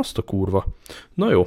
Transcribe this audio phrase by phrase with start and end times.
[0.00, 0.66] Azt a kurva.
[1.14, 1.44] Na jó.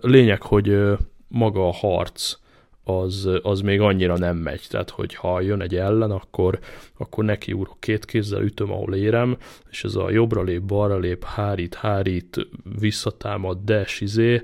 [0.00, 0.96] Lényeg, hogy
[1.28, 2.36] maga a harc
[2.84, 4.66] az, az még annyira nem megy.
[4.68, 6.58] Tehát, hogy ha jön egy ellen, akkor,
[6.96, 9.36] akkor neki úrok két kézzel ütöm, ahol érem,
[9.70, 14.40] és ez a jobbra lép, balra lép, hárít, hárít, visszatámad, dash, izé,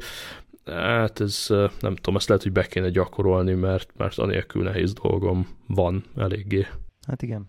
[0.66, 1.46] hát ez
[1.80, 6.66] nem tudom, ezt lehet, hogy be kéne gyakorolni, mert, mert anélkül nehéz dolgom van eléggé.
[7.06, 7.48] Hát igen.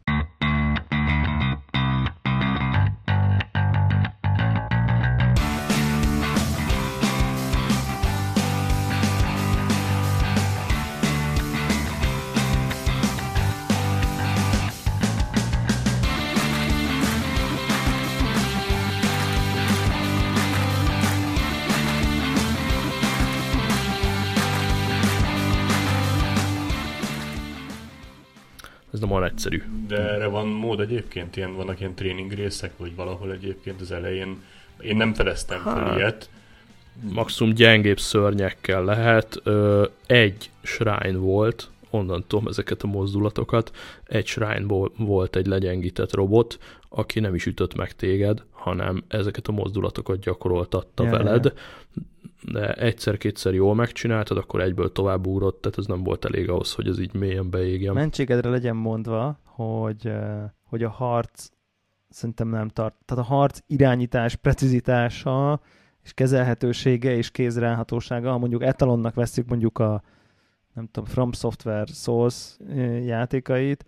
[29.36, 29.64] Egyszerű.
[29.88, 34.42] De erre van mód egyébként, ilyen, vannak ilyen tréning részek, vagy valahol egyébként az elején.
[34.80, 36.30] Én nem fedeztem fel hát, ilyet.
[37.14, 39.40] Maximum gyengébb szörnyekkel lehet.
[39.44, 43.72] Ö, egy shrine volt, onnan tudom ezeket a mozdulatokat.
[44.04, 49.52] Egy shrine volt egy legyengített robot, aki nem is ütött meg téged, hanem ezeket a
[49.52, 51.18] mozdulatokat gyakoroltatta yeah.
[51.18, 51.54] veled,
[52.42, 56.88] de egyszer-kétszer jól megcsináltad, akkor egyből tovább ugrott, tehát ez nem volt elég ahhoz, hogy
[56.88, 57.94] ez így mélyen beégjen.
[57.94, 60.12] Mentségedre legyen mondva, hogy,
[60.64, 61.50] hogy a harc
[62.10, 62.96] szerintem nem tart.
[63.06, 65.62] Tehát a harc irányítás, precizitása
[66.04, 70.04] és kezelhetősége és kézreállhatósága, ha mondjuk etalonnak veszük mondjuk a
[70.74, 72.58] nem tudom, From Software Souls
[73.06, 73.86] játékait,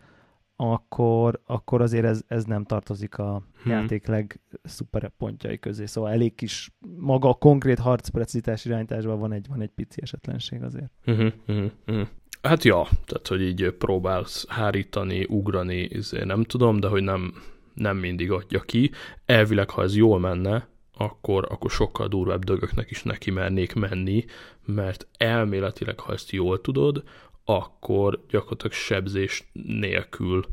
[0.59, 3.71] akkor, akkor azért ez, ez nem tartozik a hmm.
[3.71, 5.85] játék legszuperebb pontjai közé.
[5.85, 10.91] Szóval elég kis, maga a konkrét harcprecizitás irányításban van egy, van egy pici esetlenség azért.
[11.05, 12.07] Uh-huh, uh-huh, uh-huh.
[12.41, 17.33] Hát ja, tehát hogy így próbálsz hárítani, ugrani, ezért nem tudom, de hogy nem,
[17.73, 18.91] nem mindig adja ki.
[19.25, 24.25] Elvileg, ha ez jól menne, akkor, akkor sokkal durvább dögöknek is neki mernék menni,
[24.65, 27.03] mert elméletileg, ha ezt jól tudod,
[27.49, 30.45] akkor gyakorlatilag sebzés nélkül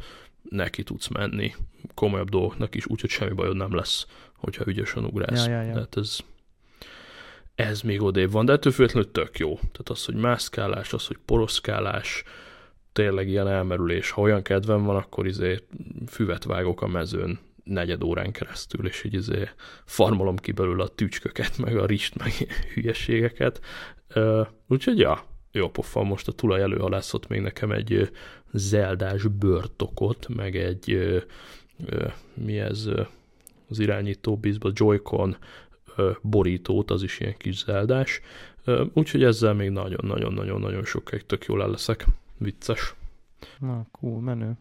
[0.42, 1.54] neki tudsz menni
[1.94, 5.46] komolyabb dolgoknak is, úgyhogy semmi bajod nem lesz, hogyha ügyesen ugrálsz.
[5.46, 5.72] Ja, ja, ja.
[5.72, 6.19] Tehát ez,
[7.54, 9.54] ez még odébb van, de ettől függetlenül tök jó.
[9.54, 12.24] Tehát az, hogy mászkálás, az, hogy poroszkálás,
[12.92, 14.10] tényleg ilyen elmerülés.
[14.10, 15.58] Ha olyan kedvem van, akkor izé
[16.06, 19.48] füvet vágok a mezőn negyed órán keresztül, és így izé
[19.84, 22.32] farmolom ki belőle a tücsköket, meg a rist, meg
[22.74, 23.60] hülyeségeket.
[24.66, 25.24] Úgyhogy ja,
[25.56, 28.10] jó pofa, most a tulaj előhalászott még nekem egy
[28.53, 30.98] zeldás bőrtokot, meg egy
[32.34, 32.88] mi ez
[33.69, 35.37] az irányító bizba, Joy-Con
[36.20, 38.20] borítót, az is ilyen kis zeldás.
[38.93, 42.06] Úgyhogy ezzel még nagyon-nagyon-nagyon-nagyon sokáig tök jól el leszek.
[42.38, 42.94] Vicces.
[43.59, 44.53] Na, cool, menő.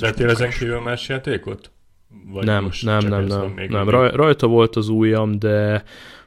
[0.00, 1.70] Vettél ezen kívül más játékot?
[2.26, 3.88] Vagy nem, nem, nem, nem, nem.
[3.88, 5.84] Rajta volt az ujjam, de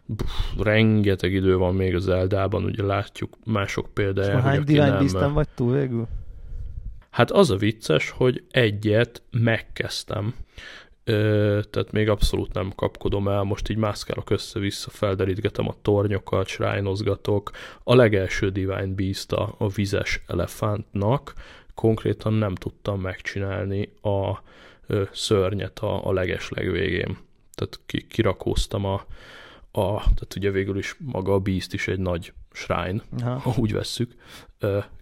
[0.07, 4.41] Buff, rengeteg idő van még az Eldában, ugye látjuk mások példáját.
[4.41, 6.07] hány Divine beast vagy túl végül?
[7.09, 10.34] Hát az a vicces, hogy egyet megkezdtem,
[11.09, 17.51] Ö, tehát még abszolút nem kapkodom el, most így mászkálok össze-vissza, felderítgetem a tornyokat, srájnozgatok.
[17.84, 21.34] A legelső Divine Beast a, a vizes elefántnak
[21.75, 24.41] konkrétan nem tudtam megcsinálni a
[24.88, 27.17] ö, szörnyet a, a leges legvégén.
[27.53, 29.06] Tehát ki, kirakóztam a,
[29.77, 33.39] a, tehát ugye végül is maga a Beast is egy nagy shrine, Aha.
[33.39, 34.15] ha úgy vesszük,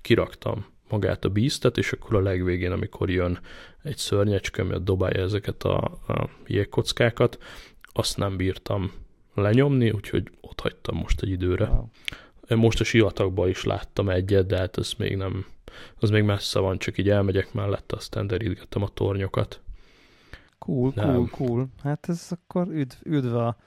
[0.02, 3.40] kiraktam magát a beastet, és akkor a legvégén, amikor jön
[3.84, 5.78] egy szörnyecske, ami dobálja ezeket a,
[6.08, 7.38] a jégkockákat,
[7.84, 8.92] azt nem bírtam
[9.34, 11.66] lenyomni, úgyhogy ott hagytam most egy időre.
[11.66, 12.60] Wow.
[12.60, 15.46] Most a sivatagban is láttam egyet, de hát ez még nem,
[16.00, 19.62] az még messze van, csak így elmegyek mellette, aztán derítgettem a tornyokat.
[20.58, 21.14] Cool, nem.
[21.14, 21.68] cool, cool.
[21.84, 23.58] Hát ez akkor üdv, üdv a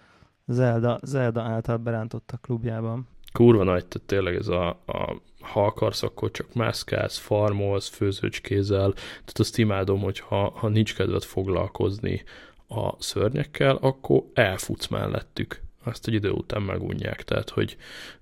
[0.48, 3.06] Zelda, Zelda által berántott a klubjában.
[3.32, 9.38] Kurva nagy, tehát tényleg ez a, a ha akarsz, akkor csak mászkálsz, farmolsz, főzőcskézel, tehát
[9.38, 12.24] azt imádom, hogy ha, ha nincs kedved foglalkozni
[12.68, 15.60] a szörnyekkel, akkor elfutsz mellettük.
[15.84, 17.76] Azt egy idő után megunják, tehát hogy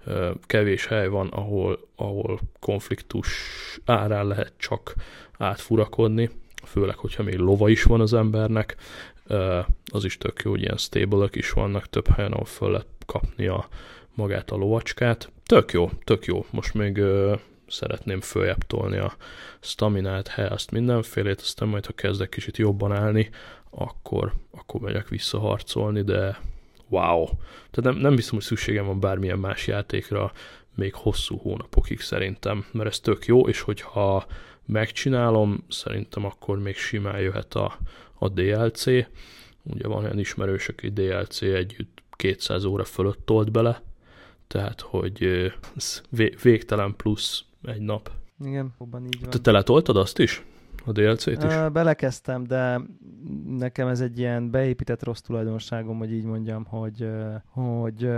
[0.05, 3.29] ö, kevés hely van, ahol, ahol konfliktus
[3.85, 4.95] árán lehet csak
[5.39, 6.31] átfurakodni,
[6.65, 8.77] főleg, hogyha még lova is van az embernek,
[9.93, 13.47] az is tök jó, hogy ilyen stable is vannak több helyen, ahol föl lehet kapni
[13.47, 13.69] a,
[14.15, 15.31] magát a lovacskát.
[15.47, 16.45] Tök jó, tök jó.
[16.51, 17.35] Most még ö,
[17.67, 19.17] szeretném följebb tolni a
[19.61, 23.31] staminát, health mindenfélét, aztán majd, ha kezdek kicsit jobban állni,
[23.71, 26.41] akkor, akkor megyek visszaharcolni, de
[26.89, 27.25] wow.
[27.71, 30.33] Tehát nem, nem hiszem, hogy szükségem van bármilyen más játékra
[30.75, 34.27] még hosszú hónapokig szerintem, mert ez tök jó, és hogyha
[34.67, 37.79] megcsinálom, szerintem akkor még simán jöhet a,
[38.19, 38.87] a DLC.
[39.63, 43.83] Ugye van olyan ismerős, aki DLC együtt 200 óra fölött tolt bele,
[44.47, 45.25] tehát hogy
[45.77, 46.03] ez
[46.43, 48.11] végtelen plusz egy nap.
[48.45, 49.31] Igen, így van.
[49.31, 50.45] Te teletoltad azt is?
[50.87, 51.55] A DLC-t is?
[51.73, 52.81] Belekezdtem, de
[53.47, 57.09] nekem ez egy ilyen beépített rossz tulajdonságom, hogy így mondjam, hogy
[57.47, 58.09] hogy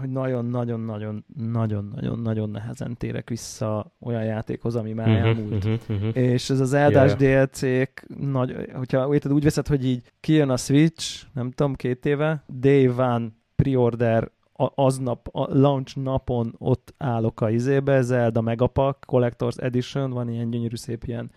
[0.00, 5.64] hogy nagyon-nagyon-nagyon-nagyon-nagyon-nagyon nehezen térek vissza olyan játékhoz, ami már uh-huh, elmúlt.
[5.64, 6.16] Uh-huh, uh-huh.
[6.16, 7.46] És ez az eldás yeah.
[7.46, 12.44] DLC-k, nagy, hogyha érted, úgy veszed, hogy így kijön a Switch, nem tudom, két éve,
[12.46, 14.30] Day One pre-order
[14.74, 20.76] aznap, a launch napon ott állok a izébe, Zelda Megapack Collector's Edition, van ilyen gyönyörű
[20.76, 21.30] szép ilyen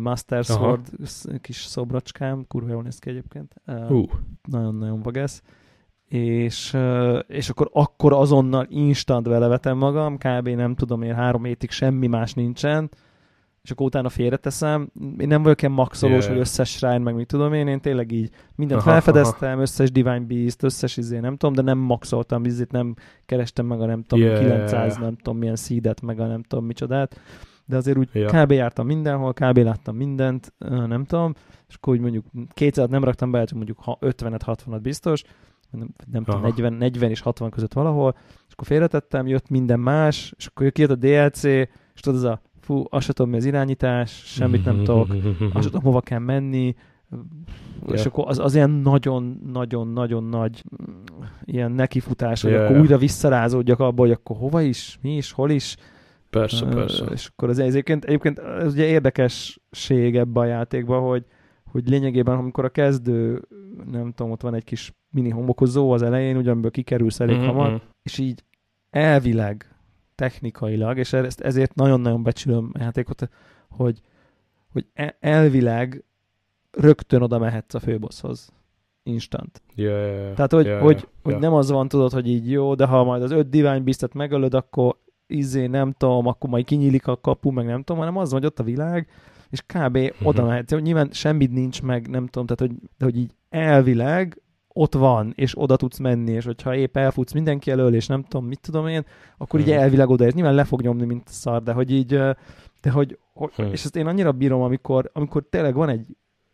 [0.00, 1.38] Master Sword Aha.
[1.40, 3.54] kis szobrocskám, kurva jól néz ki egyébként.
[3.66, 4.08] Uh.
[4.42, 5.42] Nagyon-nagyon vagesz.
[6.08, 6.76] És,
[7.26, 10.48] és akkor, akkor azonnal instant belevetem magam, kb.
[10.48, 12.90] nem tudom én, három hétig semmi más nincsen,
[13.62, 14.90] és akkor utána félreteszem.
[15.18, 16.28] Én nem vagyok ilyen maxolós, yeah.
[16.28, 19.60] hogy összes shrine, meg mit tudom én, én tényleg így mindent aha, felfedeztem, aha.
[19.60, 22.94] összes Divine Beast, összes izé, nem tudom, de nem maxoltam izét, nem
[23.24, 24.40] kerestem meg a nem tudom, yeah.
[24.40, 27.20] 900, nem tudom milyen szídet, meg a nem tudom micsodát
[27.64, 28.42] de azért úgy ja.
[28.42, 28.50] kb.
[28.50, 29.56] jártam mindenhol, kb.
[29.56, 30.52] láttam mindent,
[30.86, 31.34] nem tudom,
[31.68, 35.22] és akkor úgy mondjuk 200 nem raktam be, csak mondjuk 50-et, 60-at biztos,
[35.70, 38.16] nem, nem tudom, 40, 40 és 60 között valahol,
[38.46, 42.40] és akkor félretettem, jött minden más, és akkor kijött a DLC, és tudod, az a
[42.60, 46.18] fú, azt sem tudom, mi az irányítás, semmit nem tudok, azt sem tudom, hova kell
[46.18, 46.74] menni,
[47.86, 47.98] yeah.
[47.98, 50.64] és akkor az, az ilyen nagyon-nagyon-nagyon nagy
[51.44, 52.64] ilyen nekifutás, hogy yeah.
[52.64, 55.76] akkor újra visszarázódjak abba, hogy akkor hova is, mi is, hol is,
[56.38, 57.04] Persze, persze.
[57.04, 61.24] És akkor az egyébként, egyébként ez ugye érdekesség ebbe a játékban, hogy,
[61.64, 63.42] hogy lényegében, amikor a kezdő,
[63.90, 67.46] nem tudom, ott van egy kis mini homokozó az elején, ugyanből kikerülsz elég mm-hmm.
[67.46, 68.44] hamar, és így
[68.90, 69.76] elvileg,
[70.14, 73.28] technikailag, és ezt ezért nagyon-nagyon becsülöm a játékot,
[73.68, 74.00] hogy,
[74.68, 76.04] hogy e, elvileg
[76.70, 78.52] rögtön oda mehetsz a főbosshoz.
[79.02, 79.62] Instant.
[79.74, 80.34] Yeah, yeah, yeah.
[80.34, 83.04] Tehát, hogy, yeah, hogy, yeah, hogy nem az van, tudod, hogy így jó, de ha
[83.04, 84.96] majd az öt Divine Beastet megölöd, akkor
[85.32, 88.58] izé, nem tudom, akkor majd kinyílik a kapu, meg nem tudom, hanem az, hogy ott
[88.58, 89.08] a világ,
[89.50, 89.96] és kb.
[89.96, 90.26] Uh-huh.
[90.26, 90.72] oda mehetsz.
[90.80, 95.76] Nyilván semmit nincs meg, nem tudom, tehát hogy, hogy így elvileg ott van, és oda
[95.76, 99.04] tudsz menni, és hogyha épp elfutsz mindenki elől, és nem tudom, mit tudom én,
[99.36, 99.60] akkor uh-huh.
[99.60, 99.82] így mhm.
[99.82, 102.06] elvileg oda, és nyilván le fog nyomni, mint szar, de hogy így,
[102.82, 103.70] de hogy, uh-huh.
[103.72, 106.06] és ezt én annyira bírom, amikor, amikor tényleg van egy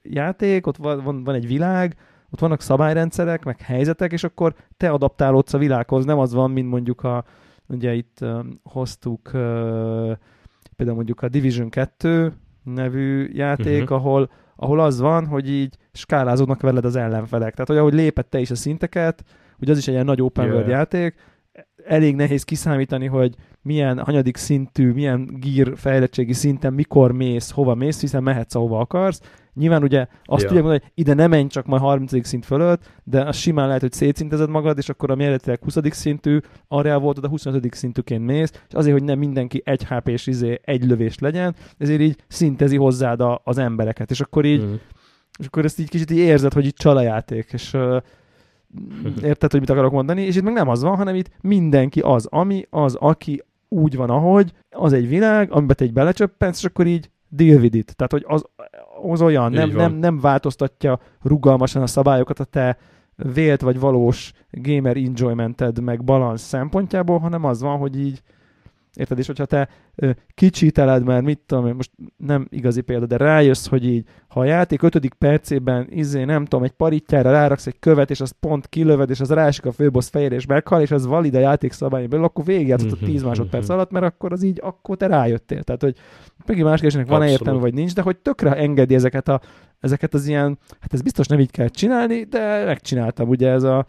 [0.02, 1.96] játék, ott van, van, van egy világ,
[2.30, 6.69] ott vannak szabályrendszerek, meg helyzetek, és akkor te adaptálódsz a világhoz, nem az van, mint
[6.69, 7.25] mondjuk a,
[7.69, 8.25] Ugye itt
[8.62, 9.31] hoztuk
[10.76, 12.32] például mondjuk a Division 2
[12.62, 13.99] nevű játék, uh-huh.
[13.99, 17.53] ahol, ahol az van, hogy így skálázódnak veled az ellenfelek.
[17.53, 19.25] Tehát, hogy ahogy lépett te is a szinteket,
[19.59, 20.56] hogy az is egy ilyen nagy open yeah.
[20.56, 21.15] world játék,
[21.86, 28.00] elég nehéz kiszámítani, hogy milyen hanyadik szintű, milyen gear fejlettségi szinten mikor mész, hova mész,
[28.00, 29.20] hiszen mehetsz, ahova akarsz,
[29.58, 30.48] Nyilván ugye azt ja.
[30.48, 32.26] tudják mondani, hogy ide nem menj csak majd 30.
[32.26, 35.76] szint fölött, de az simán lehet, hogy szétszintezed magad, és akkor a eredetileg 20.
[35.90, 36.38] szintű,
[36.69, 37.75] arra volt, a 25.
[37.75, 42.00] szintűként mész, és azért, hogy nem mindenki egy hp és izé egy lövés legyen, ezért
[42.00, 44.75] így szintezi hozzád a, az embereket, és akkor így, mm.
[45.38, 47.76] és akkor ezt így kicsit így érzed, hogy itt csal a játék, és
[49.23, 52.26] érted, hogy mit akarok mondani, és itt meg nem az van, hanem itt mindenki az,
[52.31, 56.87] ami, az, aki úgy van, ahogy, az egy világ, amiben te egy belecsöppensz, és akkor
[56.87, 57.97] így deal with it.
[57.97, 58.44] Tehát, hogy az,
[59.03, 62.79] az olyan, nem, nem, nem változtatja rugalmasan a szabályokat a te
[63.17, 68.23] vélt vagy valós gamer enjoymented meg balansz szempontjából, hanem az van, hogy így
[68.99, 69.19] Érted?
[69.19, 73.87] És hogyha te ö, kicsíteled, mert mit tudom most nem igazi példa, de rájössz, hogy
[73.87, 78.21] így, ha a játék ötödik percében izé, nem tudom, egy paritjára ráraksz egy követ, és
[78.21, 81.38] az pont kilöved, és az rásik a főbossz fejére, és meghal, és az valid a
[81.38, 85.62] játék szabályából, akkor végigjátszott a 10 másodperc alatt, mert akkor az így, akkor te rájöttél.
[85.62, 85.97] Tehát, hogy
[86.47, 89.40] megint más kérdésnek van-e értelme, vagy nincs, de hogy tökre engedi ezeket a
[89.81, 93.87] ezeket az ilyen, hát ez biztos nem így kell csinálni, de megcsináltam, ugye ez a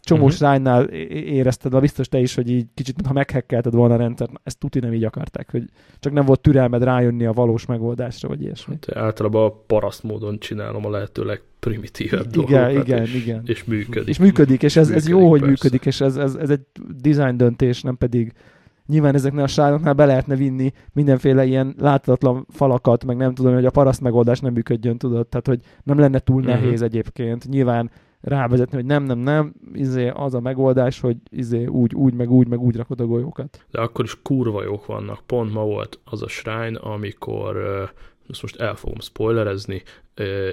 [0.00, 0.36] csomó uh-huh.
[0.36, 4.58] sránynál érezted, de biztos te is, hogy így kicsit, ha meghekkelted volna a rendszert, ezt
[4.58, 5.64] tuti nem így akarták, hogy
[5.98, 8.74] csak nem volt türelmed rájönni a valós megoldásra, vagy ilyesmi.
[8.86, 13.42] Hát általában paraszt módon csinálom a lehető legprimitívebb igen, dolgokat, igen, és, igen.
[13.44, 14.08] és működik.
[14.08, 15.46] És működik, és ez, működik, ez jó, hogy persze.
[15.46, 16.60] működik, és ez, ez, ez egy
[17.00, 18.32] design döntés, nem pedig
[18.86, 23.64] nyilván ezeknél a sároknál be lehetne vinni mindenféle ilyen láthatatlan falakat, meg nem tudom, hogy
[23.64, 26.60] a paraszt megoldás nem működjön, tudod, tehát hogy nem lenne túl uh-huh.
[26.60, 27.48] nehéz egyébként.
[27.48, 27.90] Nyilván
[28.26, 32.48] rávezetni, hogy nem, nem, nem, izé az a megoldás, hogy izé úgy, úgy, meg úgy,
[32.48, 33.64] meg úgy rakod a golyókat.
[33.70, 35.20] De akkor is kurva jók vannak.
[35.26, 37.56] Pont ma volt az a shrine, amikor
[38.28, 39.82] ezt most el fogom spoilerezni,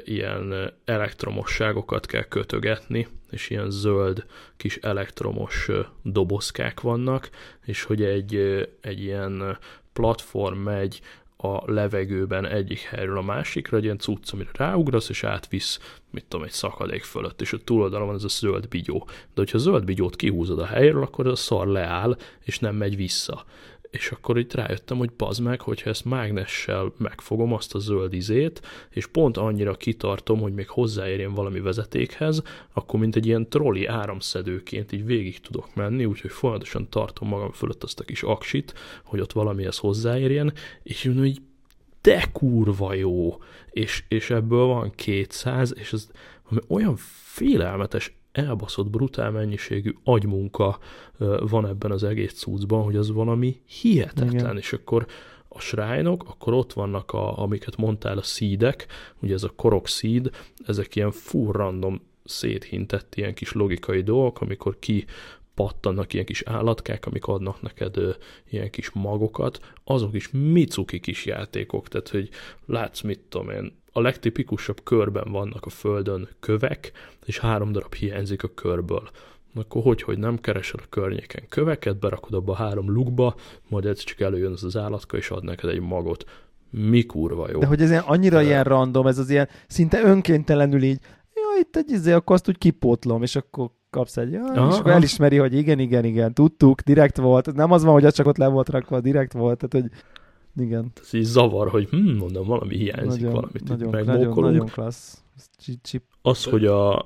[0.03, 4.25] ilyen elektromosságokat kell kötögetni, és ilyen zöld
[4.57, 5.69] kis elektromos
[6.01, 7.29] dobozkák vannak,
[7.65, 8.35] és hogy egy,
[8.81, 9.57] egy ilyen
[9.93, 11.01] platform megy
[11.43, 16.45] a levegőben egyik helyről a másikra, egy ilyen cucc, amire ráugrasz, és átvisz, mit tudom,
[16.45, 19.07] egy szakadék fölött, és a túloldalon van ez a zöld bigyó.
[19.07, 22.95] De hogyha a zöld bigyót kihúzod a helyről, akkor a szar leáll, és nem megy
[22.95, 23.45] vissza
[23.93, 28.61] és akkor itt rájöttem, hogy bazd meg, hogyha ezt mágnessel megfogom azt a zöld izét,
[28.89, 32.41] és pont annyira kitartom, hogy még hozzáérjen valami vezetékhez,
[32.73, 37.83] akkor mint egy ilyen troli áramszedőként így végig tudok menni, úgyhogy folyamatosan tartom magam fölött
[37.83, 38.73] azt a kis aksit,
[39.03, 41.41] hogy ott valamihez hozzáérjen, és mondom, hogy
[42.01, 46.07] de kurva jó, és, és ebből van 200, és ez
[46.67, 50.79] olyan félelmetes elbaszott brutál mennyiségű agymunka
[51.39, 54.57] van ebben az egész cuccban, hogy az valami hihetetlen, Igen.
[54.57, 55.05] és akkor
[55.47, 58.87] a shrine akkor ott vannak, a, amiket mondtál, a szídek,
[59.21, 60.29] ugye ez a korok szíd,
[60.65, 65.05] ezek ilyen full random széthintett ilyen kis logikai dolgok, amikor ki
[65.53, 68.09] pattannak ilyen kis állatkák, amik adnak neked ö,
[68.49, 72.29] ilyen kis magokat, azok is micuki kis játékok, tehát hogy
[72.65, 76.91] látsz, mit tudom én, a legtipikusabb körben vannak a földön kövek,
[77.25, 79.09] és három darab hiányzik a körből.
[79.55, 83.35] Akkor hogy, hogy nem keresel a környéken köveket, berakod abba a három lukba,
[83.67, 86.25] majd egyszer csak előjön az az állatka, és ad neked egy magot.
[86.69, 87.59] Mi kurva jó.
[87.59, 88.43] De hogy ez ilyen annyira De...
[88.43, 90.99] ilyen random, ez az ilyen szinte önkéntelenül így,
[91.33, 94.77] ja, itt egy izé, akkor azt úgy kipótlom, és akkor kapsz egy, ja, aha, és
[94.77, 97.53] akkor elismeri, hogy igen, igen, igen, tudtuk, direkt volt.
[97.53, 99.99] Nem az van, hogy az csak ott le volt rakva, direkt volt, tehát hogy
[100.59, 100.91] igen.
[101.01, 104.35] Ez így zavar, hogy hm, mondom, valami hiányzik, nagyon, valamit nagyon, megmókolunk.
[104.35, 105.23] Nagyon, nagyon klassz.
[105.81, 106.03] Chip.
[106.21, 107.05] Az, hogy a, a,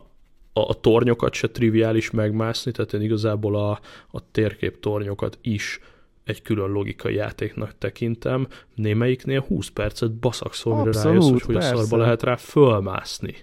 [0.53, 3.79] a tornyokat se triviális megmászni, tehát én igazából a,
[4.11, 5.79] a térkép tornyokat is
[6.23, 11.97] egy külön logikai játéknak tekintem, némelyiknél 20 percet baszakszol, mire rájössz, hogy, hogy a szarba
[11.97, 13.35] lehet rá fölmászni.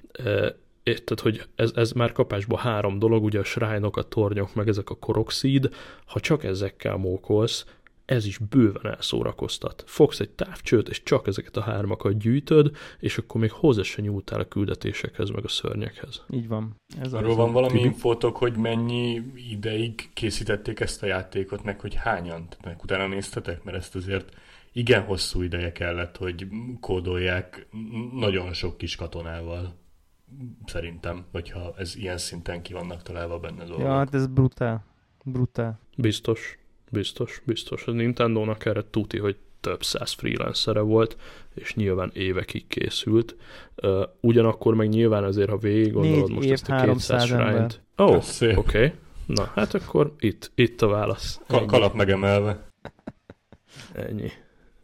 [0.82, 4.90] Tehát, hogy ez, ez már kapásban három dolog, ugye a shrine a tornyok, meg ezek
[4.90, 5.68] a koroxid,
[6.06, 7.64] ha csak ezekkel mókolsz,
[8.04, 9.84] ez is bőven elszórakoztat.
[9.87, 14.40] Fogsz egy távcsőt, és csak ezeket a hármakat gyűjtöd, és akkor még hozzá se nyúltál
[14.40, 16.23] a küldetésekhez, meg a szörnyekhez.
[16.30, 16.76] Így van.
[17.00, 17.84] Ez Arról van valami tibi...
[17.84, 22.49] infótok, hogy mennyi ideig készítették ezt a játékot, meg hogy hányan?
[22.64, 24.37] Meg utána néztetek, mert ezt azért
[24.73, 26.46] igen hosszú ideje kellett, hogy
[26.80, 27.66] kódolják
[28.14, 29.75] nagyon sok kis katonával.
[30.66, 33.84] Szerintem, hogyha ez ilyen szinten ki vannak találva benne dolgok.
[33.84, 34.84] Ja, hát ez brutál.
[35.25, 35.80] Brutál.
[35.96, 36.58] Biztos.
[36.94, 37.86] Biztos, biztos.
[37.86, 41.16] A Nintendo-nak erre tuti, hogy több száz freelancere volt,
[41.54, 43.36] és nyilván évekig készült.
[43.82, 47.80] Uh, ugyanakkor meg nyilván azért, ha végig gondolod most év, ezt a 200 shrine-t.
[47.98, 48.54] Ó, oh, oké.
[48.54, 48.92] Okay.
[49.26, 51.40] Na, hát akkor itt, itt a válasz.
[51.46, 52.68] Ka- kalap megemelve.
[53.92, 54.30] Ennyi.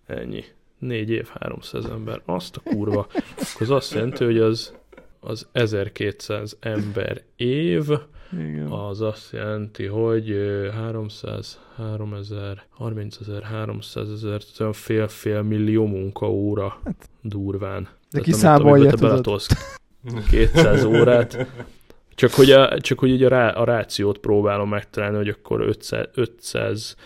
[0.06, 0.44] Ennyi.
[0.78, 2.22] Négy év, 300 ember.
[2.24, 3.06] Azt a kurva.
[3.14, 4.74] Akkor az azt jelenti, hogy az,
[5.20, 7.88] az 1200 ember év,
[8.32, 8.66] igen.
[8.66, 10.36] az azt jelenti, hogy
[10.72, 17.88] 300, 3000, 30 ezer, 300 ezer, fél-fél millió munkaóra hát, durván.
[18.10, 19.40] De ki számolja, tudod?
[20.30, 21.46] 200 órát.
[22.14, 26.06] Csak hogy, a, csak hogy így a, rá, a rációt próbálom megtalálni, hogy akkor 500,
[26.14, 26.96] 500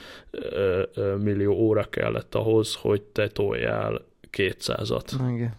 [1.19, 5.13] millió óra kellett ahhoz, hogy te toljál 200-at.
[5.35, 5.55] Igen.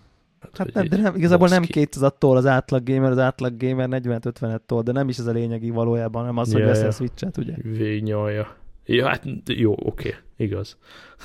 [0.53, 4.91] Hát, nem, de nem, igazából nem 200-attól az átlag gamer, az átlag gamer 40-50-ettől, de
[4.91, 6.91] nem is ez a lényegi valójában, hanem az, ja, hogy veszel ja.
[6.91, 7.53] Switch-et, ugye?
[7.61, 8.55] Végnyalja.
[8.85, 10.77] Ja, hát jó, oké, okay, igaz.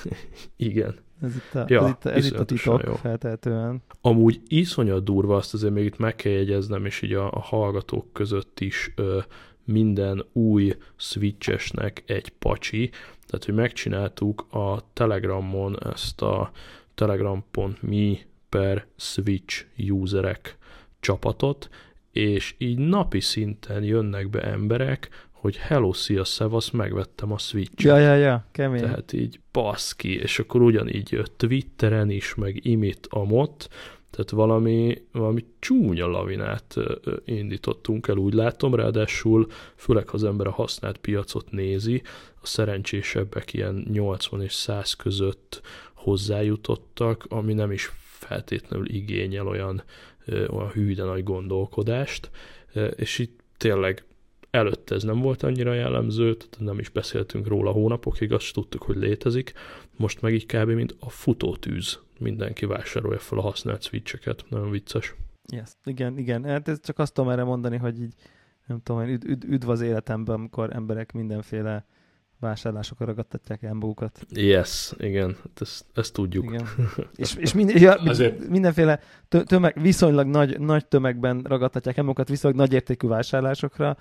[0.57, 0.95] Igen.
[1.23, 2.95] Ez itt a, ja, ez itt, ez itt a titok jó.
[2.95, 3.83] feltehetően.
[4.01, 8.13] Amúgy iszonyat durva, azt azért még itt meg kell jegyeznem, és így a, a hallgatók
[8.13, 9.19] között is ö,
[9.65, 12.91] minden új switchesnek egy pacsi,
[13.27, 16.51] tehát hogy megcsináltuk a Telegramon ezt a
[16.95, 18.19] telegram.me
[18.51, 20.59] per Switch userek
[21.01, 21.69] csapatot,
[22.13, 27.97] és így napi szinten jönnek be emberek, hogy hello, szia, szevasz, megvettem a switch Ja,
[27.97, 28.81] ja, ja, kemény.
[28.81, 33.69] Tehát így baszki, és akkor ugyanígy Twitteren is, meg imit amott,
[34.11, 36.75] tehát valami, valami csúnya lavinát
[37.25, 42.03] indítottunk el, úgy látom, ráadásul főleg, ha az ember a használt piacot nézi,
[42.43, 45.61] a szerencsésebbek ilyen 80 és 100 között
[45.95, 49.83] hozzájutottak, ami nem is feltétlenül igényel olyan,
[50.29, 52.31] olyan hű, de nagy gondolkodást,
[52.97, 54.05] és itt tényleg
[54.51, 58.97] előtte ez nem volt annyira jellemző, tehát nem is beszéltünk róla hónapokig, azt tudtuk, hogy
[58.97, 59.53] létezik,
[59.97, 60.71] most meg így kb.
[60.71, 61.99] mint a futótűz.
[62.19, 65.15] Mindenki vásárolja fel a használt switcheket, nagyon vicces.
[65.53, 66.45] Yes, igen, igen.
[66.45, 68.15] Hát ez csak azt tudom erre mondani, hogy így
[68.67, 71.87] nem tudom, üd, üd, üdv az életemben, amikor emberek mindenféle
[72.41, 74.27] vásárlásokra ragadtatják el magukat.
[74.31, 76.45] Yes, igen, ezt, ezt tudjuk.
[76.45, 76.67] Igen.
[77.17, 78.49] és és mind, ja, Azért...
[78.49, 83.97] mindenféle tömeg, viszonylag nagy, nagy tömegben ragadtatják el magukat, viszonylag nagy értékű vásárlásokra,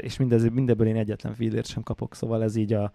[0.00, 2.92] és mindez, mindebből én egyetlen fillért sem kapok, szóval ez így a,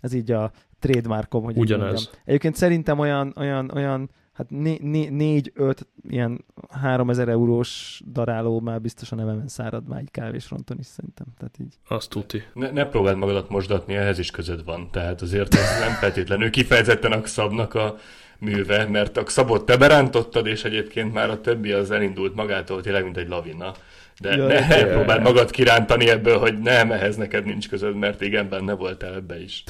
[0.00, 1.92] Ez így a trademarkom, hogy Ugyanez.
[1.92, 2.12] mondjam.
[2.24, 9.12] Egyébként szerintem olyan, olyan, olyan hát né- né- négy-öt ilyen 3000 eurós daráló már biztos
[9.12, 11.26] a nevemen szárad már egy kávésronton is szerintem.
[11.38, 11.74] Tehát így.
[11.88, 12.42] Azt tuti.
[12.52, 14.88] Ne, ne próbáld magadat mosdatni, ehhez is között van.
[14.90, 17.96] Tehát azért ez nem feltétlenül kifejezetten a szabnak a
[18.38, 23.04] műve, mert a szabot te berántottad, és egyébként már a többi az elindult magától tényleg,
[23.04, 23.72] mint egy lavina.
[24.20, 25.24] De Ja, ne, ja, ne ja, próbáld ja.
[25.24, 29.64] magad kirántani ebből, hogy nem, ehhez neked nincs közöd, mert igen, benne voltál ebbe is.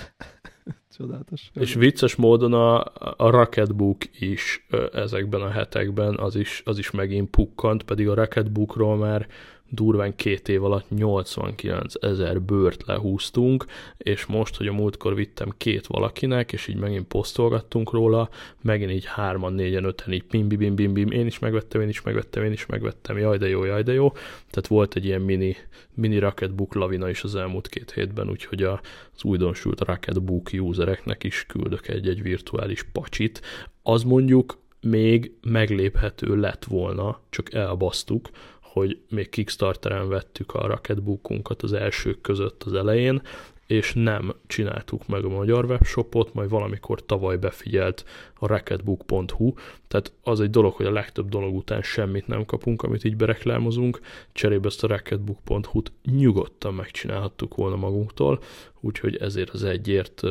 [0.97, 1.51] Csodálatos.
[1.55, 2.85] És vicces módon a,
[3.17, 8.97] a Rocketbook is ezekben a hetekben az is, az is megint pukkant, pedig a Rocketbookról
[8.97, 9.27] már
[9.71, 13.65] durván két év alatt 89 ezer bőrt lehúztunk,
[13.97, 18.29] és most, hogy a múltkor vittem két valakinek, és így megint posztolgattunk róla,
[18.61, 21.89] megint így hárman, négyen, öten, így bim, bim, bim, bim, bim, én is megvettem, én
[21.89, 24.11] is megvettem, én is megvettem, jaj de jó, jaj de jó.
[24.51, 25.57] Tehát volt egy ilyen mini,
[25.95, 28.81] mini Rocketbook lavina is az elmúlt két hétben, úgyhogy az
[29.23, 33.41] újdonsült Rocketbook usereknek is küldök egy-egy virtuális pacsit.
[33.83, 38.29] Az mondjuk még megléphető lett volna, csak elbasztuk,
[38.75, 43.23] hogy még Kickstarteren vettük a Rocketbookunkat az elsők között az elején,
[43.67, 48.05] és nem csináltuk meg a magyar webshopot, majd valamikor tavaly befigyelt
[48.39, 49.53] a rocketbook.hu,
[49.89, 54.01] tehát az egy dolog, hogy a legtöbb dolog után semmit nem kapunk, amit így bereklámozunk,
[54.33, 58.39] cserébe ezt a rocketbook.hu-t nyugodtan megcsinálhattuk volna magunktól,
[58.81, 60.23] úgyhogy ezért az egyért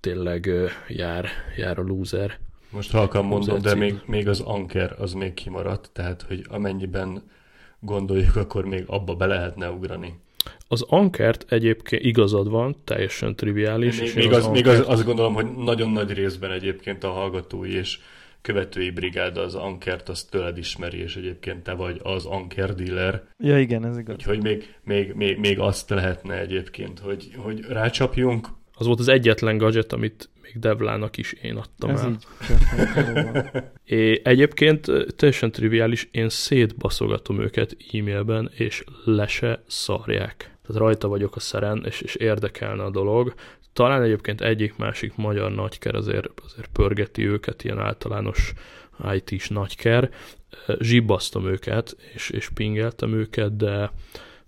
[0.00, 0.50] tényleg
[0.88, 2.38] jár, jár a loser.
[2.70, 7.22] Most halkan mondom, de még, még az Anker az még kimaradt, tehát hogy amennyiben
[7.84, 10.14] gondoljuk, akkor még abba be lehetne ugrani.
[10.68, 14.00] Az ankert egyébként igazad van, teljesen triviális.
[14.00, 17.04] és Még, én még, az, még az, Ankert- azt gondolom, hogy nagyon nagy részben egyébként
[17.04, 17.98] a hallgatói és
[18.42, 23.58] követői brigád az Ankert, azt tőled ismeri, és egyébként te vagy az Anker dealer, Ja,
[23.58, 24.14] igen, ez igaz.
[24.14, 28.48] úgyhogy még, még, még, még azt lehetne egyébként, hogy, hogy rácsapjunk.
[28.74, 32.10] Az volt az egyetlen gadget, amit még Devlának is én adtam Ez el.
[32.10, 32.24] így.
[33.84, 40.36] É, egyébként teljesen triviális, én szétbaszogatom őket e-mailben, és le se szarják.
[40.36, 43.34] Tehát rajta vagyok a szeren, és, és érdekelne a dolog.
[43.72, 48.52] Talán egyébként egyik-másik magyar nagyker azért, azért pörgeti őket, ilyen általános
[49.14, 50.10] IT-s nagyker.
[50.78, 53.90] Zsibbasztom őket, és, és pingeltem őket, de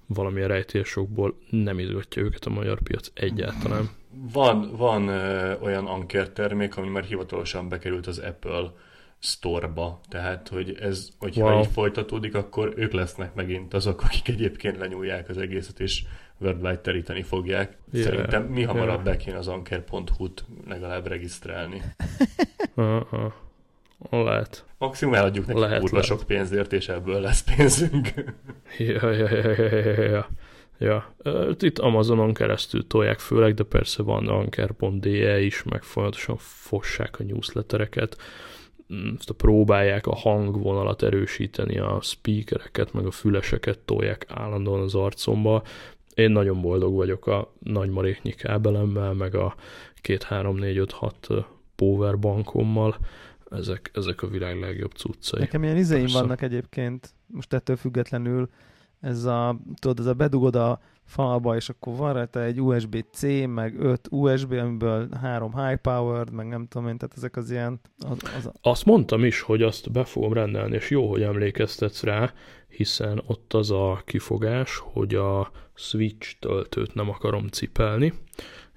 [0.07, 3.89] valamilyen rejtésokból nem izgatja őket a magyar piac egyáltalán.
[4.33, 8.73] Van, van ö, olyan Anker termék, ami már hivatalosan bekerült az Apple
[9.19, 11.59] Store-ba, tehát hogy ez, hogyha Wow.
[11.61, 16.03] így folytatódik, akkor ők lesznek megint azok, akik egyébként lenyúlják az egészet, és
[16.39, 17.77] worldwide teríteni fogják.
[17.93, 19.05] Yeah, Szerintem mi hamarabb yeah.
[19.05, 21.83] be kéne az anker.hu-t legalább regisztrálni.
[22.75, 23.35] Aha.
[24.11, 24.65] Lehet.
[24.79, 26.11] Maximum eladjuk neki Lehet, kurva lehet.
[26.11, 28.09] sok pénzért, és ebből lesz pénzünk.
[28.79, 30.29] Ja, ja, ja, ja, ja,
[30.79, 31.15] ja,
[31.59, 38.17] itt Amazonon keresztül tolják főleg, de persze van anker.de is, meg folyamatosan fossák a newslettereket,
[38.93, 45.63] Mm, próbálják a hangvonalat erősíteni, a speakereket, meg a füleseket tolják állandóan az arcomba.
[46.15, 49.55] Én nagyon boldog vagyok a nagymaréknyi kábelemmel, meg a
[50.01, 51.29] 2, 3, 4, 5, 6
[51.77, 52.97] powerbankommal.
[53.51, 55.41] Ezek, ezek a világ legjobb cuccai.
[55.41, 58.49] Nekem ilyen izéim vannak egyébként, most ettől függetlenül,
[59.05, 63.81] ez a, tudod, ez a bedugod a falba, és akkor van rajta egy USB-C, meg
[63.81, 68.19] 5 USB, amiből 3 high powered, meg nem tudom én, tehát ezek az ilyen, az,
[68.37, 72.33] az, Azt mondtam is, hogy azt be fogom rendelni, és jó, hogy emlékeztetsz rá,
[72.69, 78.13] hiszen ott az a kifogás, hogy a Switch töltőt nem akarom cipelni,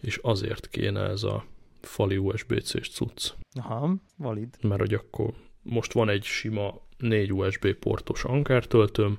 [0.01, 1.45] és azért kéne ez a
[1.81, 3.31] fali USB-C-s cucc.
[3.59, 4.49] aha, valid.
[4.61, 9.17] Mert hogy akkor most van egy sima 4 USB portos Anker töltőm,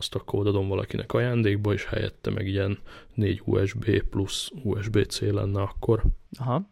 [0.00, 2.78] azt akkor odadom valakinek ajándékba, és helyette meg ilyen
[3.14, 6.02] 4 USB plusz USB-C lenne akkor
[6.38, 6.68] Aha,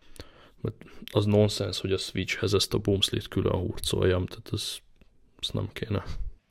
[1.13, 4.77] az nonsens, hogy a Switchhez ezt a boomslit külön hurcoljam, tehát ez,
[5.41, 6.05] ez nem kéne.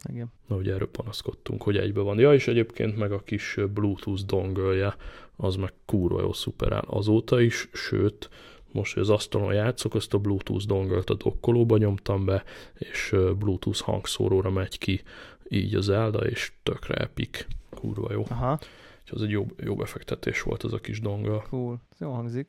[0.10, 0.32] igen.
[0.48, 2.20] Na, ugye erről panaszkodtunk, hogy egybe van.
[2.20, 4.96] Ja, és egyébként meg a kis Bluetooth dongle
[5.36, 8.30] az meg kurva jó szuperál azóta is, sőt,
[8.72, 13.80] most, hogy az asztalon játszok, azt a Bluetooth dongle-t a dokkolóba nyomtam be, és Bluetooth
[13.80, 15.02] hangszóróra megy ki
[15.50, 17.46] így az Zelda, és tökre epic.
[17.70, 18.26] Kurva jó.
[18.30, 18.60] Aha,
[19.02, 21.42] Úgyhogy az egy jó, jó befektetés volt az a kis dongle.
[21.50, 21.82] cool.
[21.92, 22.48] Ez jól hangzik.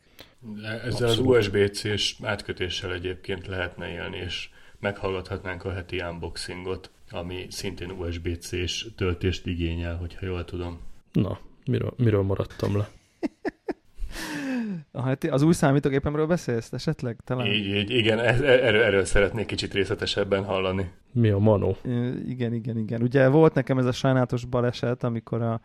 [0.63, 1.37] Ezzel Abszolút.
[1.37, 4.49] az USB-C-s átkötéssel egyébként lehetne élni, és
[4.81, 10.81] meghallgathatnánk a heti unboxingot, ami szintén USB-C-s töltést igényel, hogyha jól tudom.
[11.13, 12.91] Na, miről, miről maradtam le?
[14.93, 17.17] Aha, te az új számítógépemről beszélsz esetleg?
[17.25, 17.47] Talán?
[17.47, 20.91] Így, így, igen, ez- erről, erről szeretnék kicsit részletesebben hallani.
[21.13, 21.75] Mi a Mano?
[21.83, 23.03] Ö, Igen, igen, igen.
[23.03, 25.61] Ugye volt nekem ez a sajnálatos baleset, amikor a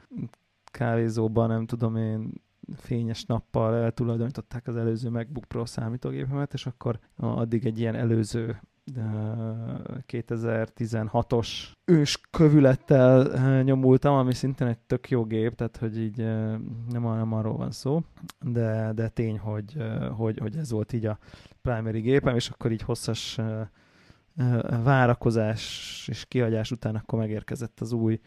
[0.72, 2.32] kávézóban, nem tudom én,
[2.78, 8.62] fényes nappal tulajdonították az előző MacBook Pro számítógépemet, és akkor addig egy ilyen előző
[10.08, 11.48] 2016-os
[11.86, 17.58] ős kövülettel nyomultam, ami szintén egy tök jó gép, tehát hogy így nem, nem arról
[17.58, 18.02] van szó,
[18.42, 19.78] de, de tény, hogy,
[20.16, 21.18] hogy, hogy ez volt így a
[21.62, 23.40] primary gépem, és akkor így hosszas
[24.84, 28.20] várakozás és kihagyás után akkor megérkezett az új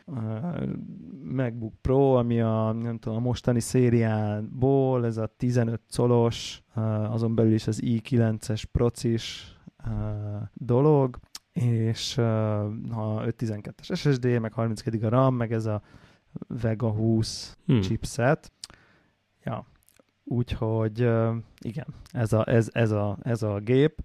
[1.22, 6.62] MacBook Pro, ami a, nem tudom, a mostani szériából, ez a 15 colos,
[7.08, 9.55] azon belül is az i9-es procis
[10.52, 11.18] dolog,
[11.52, 15.82] és ha 512-es SSD, meg 32 a RAM, meg ez a
[16.48, 17.80] Vega 20 hmm.
[17.80, 18.52] chipset.
[19.44, 19.66] Ja,
[20.24, 20.98] úgyhogy
[21.60, 24.02] igen, ez a, ez, ez, a, ez a gép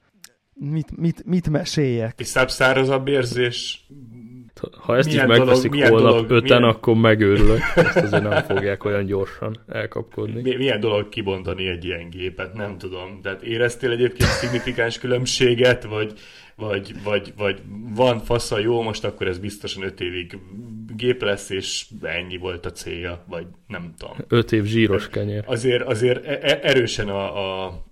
[0.70, 2.20] mit, mit, mit meséljek.
[2.20, 3.86] És szárazabb érzés.
[4.78, 6.76] Ha ezt milyen is megveszik dolog, holnap dolog, öten, milyen...
[6.76, 7.60] akkor megőrülök.
[7.76, 10.42] Ezt azért nem fogják olyan gyorsan elkapkodni.
[10.42, 13.20] Mi, milyen dolog kibontani egy ilyen gépet, nem tudom.
[13.22, 16.14] Tehát éreztél egyébként szignifikáns különbséget, vagy,
[16.56, 17.62] vagy, vagy, vagy
[17.96, 20.40] van fasza jó, most akkor ez biztosan öt évig
[20.96, 24.18] gép lesz, és ennyi volt a célja, vagy nem tudom.
[24.28, 25.44] Öt év zsíros kenyér.
[25.46, 27.84] Azért, azért e- e- erősen a, a,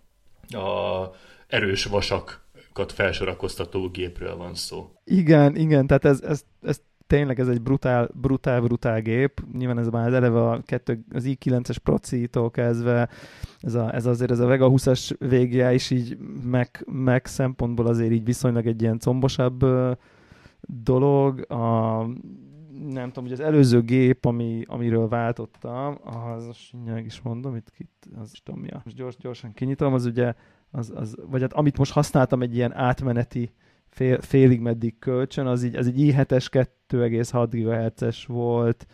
[0.49, 1.15] a
[1.47, 2.47] erős vasak
[2.85, 4.91] felsorakoztató gépről van szó.
[5.03, 9.41] Igen, igen, tehát ez, ez, ez tényleg ez egy brutál, brutál, brutál gép.
[9.53, 13.09] Nyilván ez már az eleve a kettő, az i9-es procitól kezdve,
[13.59, 18.11] ez, a, ez azért ez a Vega 20-as végje is így meg, meg szempontból azért
[18.11, 19.65] így viszonylag egy ilyen combosabb
[20.61, 21.51] dolog.
[21.51, 22.03] A,
[22.87, 26.73] nem tudom, hogy az előző gép, ami, amiről váltottam, az, most
[27.05, 27.71] is mondom, itt,
[28.21, 28.81] az is tudom, ja.
[28.83, 30.33] most gyors, gyorsan kinyitom, az ugye
[30.71, 33.53] az, az, vagy hát amit most használtam egy ilyen átmeneti
[33.89, 38.88] fél, félig meddig kölcsön, az így, az egy i7-es 2,6 GHz-es volt,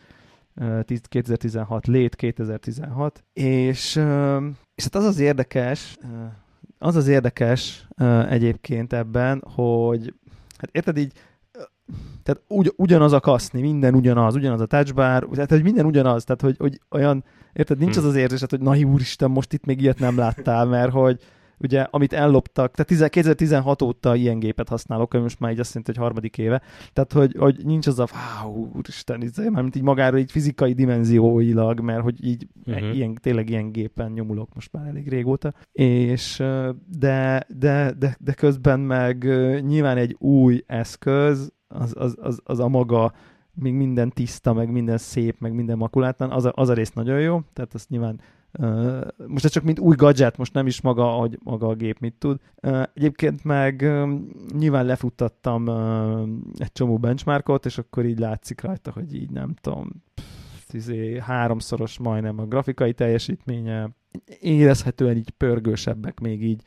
[1.07, 3.95] 2016, lét 2016, és,
[4.75, 5.97] és hát az az érdekes,
[6.79, 7.87] az az érdekes
[8.29, 10.13] egyébként ebben, hogy
[10.57, 11.13] hát érted így,
[12.23, 16.41] tehát ugy, ugyanaz a kaszni, minden ugyanaz, ugyanaz a touchbar, tehát hogy minden ugyanaz, tehát
[16.41, 18.03] hogy, hogy olyan, érted, nincs hmm.
[18.03, 21.19] az az érzés, hogy na úristen, most itt még ilyet nem láttál, mert hogy,
[21.57, 25.91] ugye, amit elloptak, tehát 2016 óta ilyen gépet használok, ami most már így azt jelenti,
[25.91, 26.61] hogy harmadik éve,
[26.93, 28.07] tehát hogy, hogy nincs az a,
[28.43, 32.95] wow, úristen, így, mint így magára így fizikai dimenzióilag, mert hogy így uh-huh.
[32.95, 36.43] ilyen, tényleg ilyen gépen nyomulok most már elég régóta, és
[36.99, 39.23] de, de, de, de közben meg
[39.61, 43.13] nyilván egy új eszköz, az, az, az, az a maga
[43.53, 47.19] még minden tiszta, meg minden szép, meg minden makulátlan, az a, az a rész nagyon
[47.19, 48.19] jó, tehát azt nyilván
[49.27, 52.13] most ez csak mint új gadget, most nem is maga, hogy maga a gép mit
[52.13, 52.39] tud.
[52.93, 53.91] Egyébként meg
[54.57, 55.69] nyilván lefuttattam
[56.57, 59.89] egy csomó benchmarkot, és akkor így látszik rajta, hogy így nem tudom,
[60.71, 63.89] izé, háromszoros majdnem a grafikai teljesítménye,
[64.39, 66.61] érezhetően így pörgősebbek még így,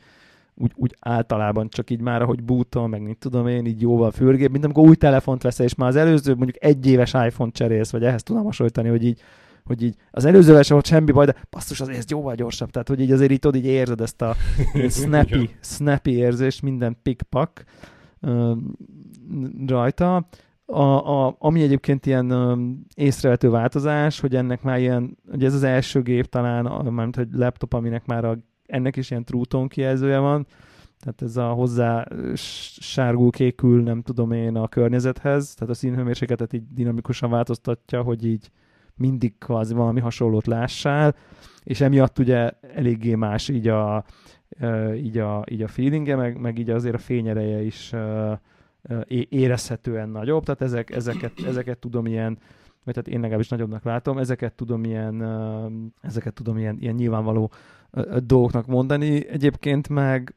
[0.55, 4.51] úgy, úgy általában csak így már, ahogy bútol, meg mit tudom én, így jóval fürgébb,
[4.51, 8.03] mint amikor új telefont veszel, és már az előző mondjuk egy éves iPhone cserélsz, vagy
[8.03, 9.21] ehhez tudom hasonlítani, hogy így
[9.69, 12.87] hogy így az előzővel sem volt semmi baj, de basszus, azért ez jóval gyorsabb, tehát
[12.87, 14.35] hogy így azért így, tudod, így érzed ezt a
[14.89, 17.63] snappy, snappy érzést, minden pikpak
[18.21, 18.57] uh,
[19.67, 20.27] rajta.
[20.65, 25.63] A, a, ami egyébként ilyen um, észrevető változás, hogy ennek már ilyen, hogy ez az
[25.63, 30.17] első gép talán, mármint hogy laptop, aminek már a, ennek is ilyen true tone kijelzője
[30.17, 30.47] van,
[30.99, 32.07] tehát ez a hozzá
[32.79, 38.51] sárgul, kékül, nem tudom én a környezethez, tehát a színhőmérsékletet így dinamikusan változtatja, hogy így
[38.99, 41.15] mindig kvázi valami hasonlót lássál,
[41.63, 44.03] és emiatt ugye eléggé más így a,
[44.95, 47.93] így a, így a feelingje, meg, meg így azért a fényereje is
[49.29, 52.37] érezhetően nagyobb, tehát ezek, ezeket, ezeket tudom ilyen,
[52.83, 55.23] vagy tehát én legalábbis nagyobbnak látom, ezeket tudom ilyen,
[56.01, 57.51] ezeket tudom ilyen, ilyen nyilvánvaló
[58.23, 59.27] dolgoknak mondani.
[59.29, 60.33] Egyébként meg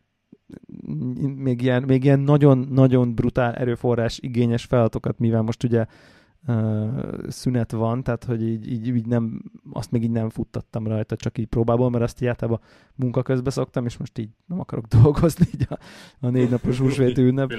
[1.37, 5.87] még ilyen, még ilyen nagyon-nagyon brutál erőforrás igényes feladatokat, mivel most ugye
[7.29, 11.39] szünet van, tehát hogy így, így, így nem, azt még így nem futtattam rajta, csak
[11.39, 12.61] így próbából, mert azt így általában
[12.95, 15.79] munka közben szoktam, és most így nem akarok dolgozni így a,
[16.21, 17.53] a négy napos húsvéti ünnep,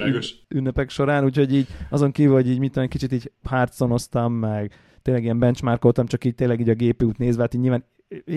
[0.48, 5.22] ünnepek során, úgyhogy így azon kívül, hogy így mit tudom, kicsit így hárconoztam, meg tényleg
[5.22, 7.84] ilyen benchmarkoltam, csak így tényleg így a GPU-t nézve, hát így nyilván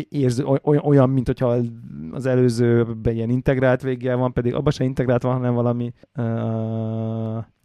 [0.09, 1.57] érző, olyan, mint hogyha
[2.11, 6.23] az előzőben ilyen integrált véggel van, pedig abban se integrált van, hanem valami uh,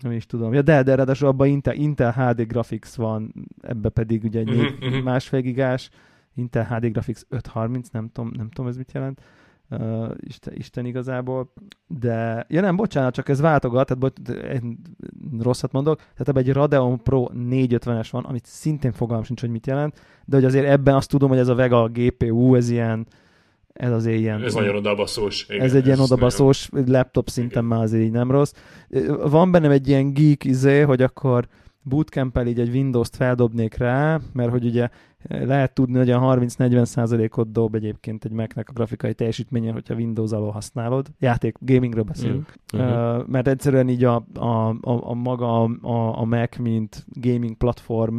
[0.03, 0.53] nem is tudom.
[0.53, 5.03] Ja, de, de ráadásul abban Intel, Intel HD Graphics van, ebbe pedig ugye egy uh-huh,
[5.03, 5.91] másfél gigás,
[6.35, 9.21] Intel HD Graphics 530, nem tudom, nem tudom ez mit jelent.
[9.21, 9.42] uh,
[10.21, 11.53] Isten, Isten igazából,
[11.87, 14.79] de, ja nem, bocsánat, csak ez váltogat, tehát bo- én
[15.41, 19.67] rosszat mondok, tehát ebben egy Radeon Pro 450-es van, amit szintén fogalmam sincs, hogy mit
[19.67, 23.07] jelent, de hogy azért ebben azt tudom, hogy ez a Vega GPU, ez ilyen,
[23.73, 24.43] ez azért ilyen...
[24.43, 25.47] Ez nagyon odabaszós.
[25.49, 26.91] Igen, ez egy ilyen odabaszós, nagyon...
[26.91, 27.65] laptop szinten igen.
[27.65, 28.53] már azért így nem rossz.
[29.25, 31.49] Van bennem egy ilyen geek izé, hogy akkor
[31.83, 34.89] bootcamp így egy Windows-t feldobnék rá, mert hogy ugye
[35.29, 40.33] lehet tudni, hogy a 30-40 százalékot dob egyébként egy Mac-nek a grafikai teljesítményen, hogyha Windows
[40.33, 41.07] alól használod.
[41.19, 42.55] Játék, gamingről beszélünk.
[42.77, 42.81] Mm.
[42.81, 43.27] Uh-huh.
[43.27, 48.19] Mert egyszerűen így a, a, a, a maga a, a Mac, mint gaming platform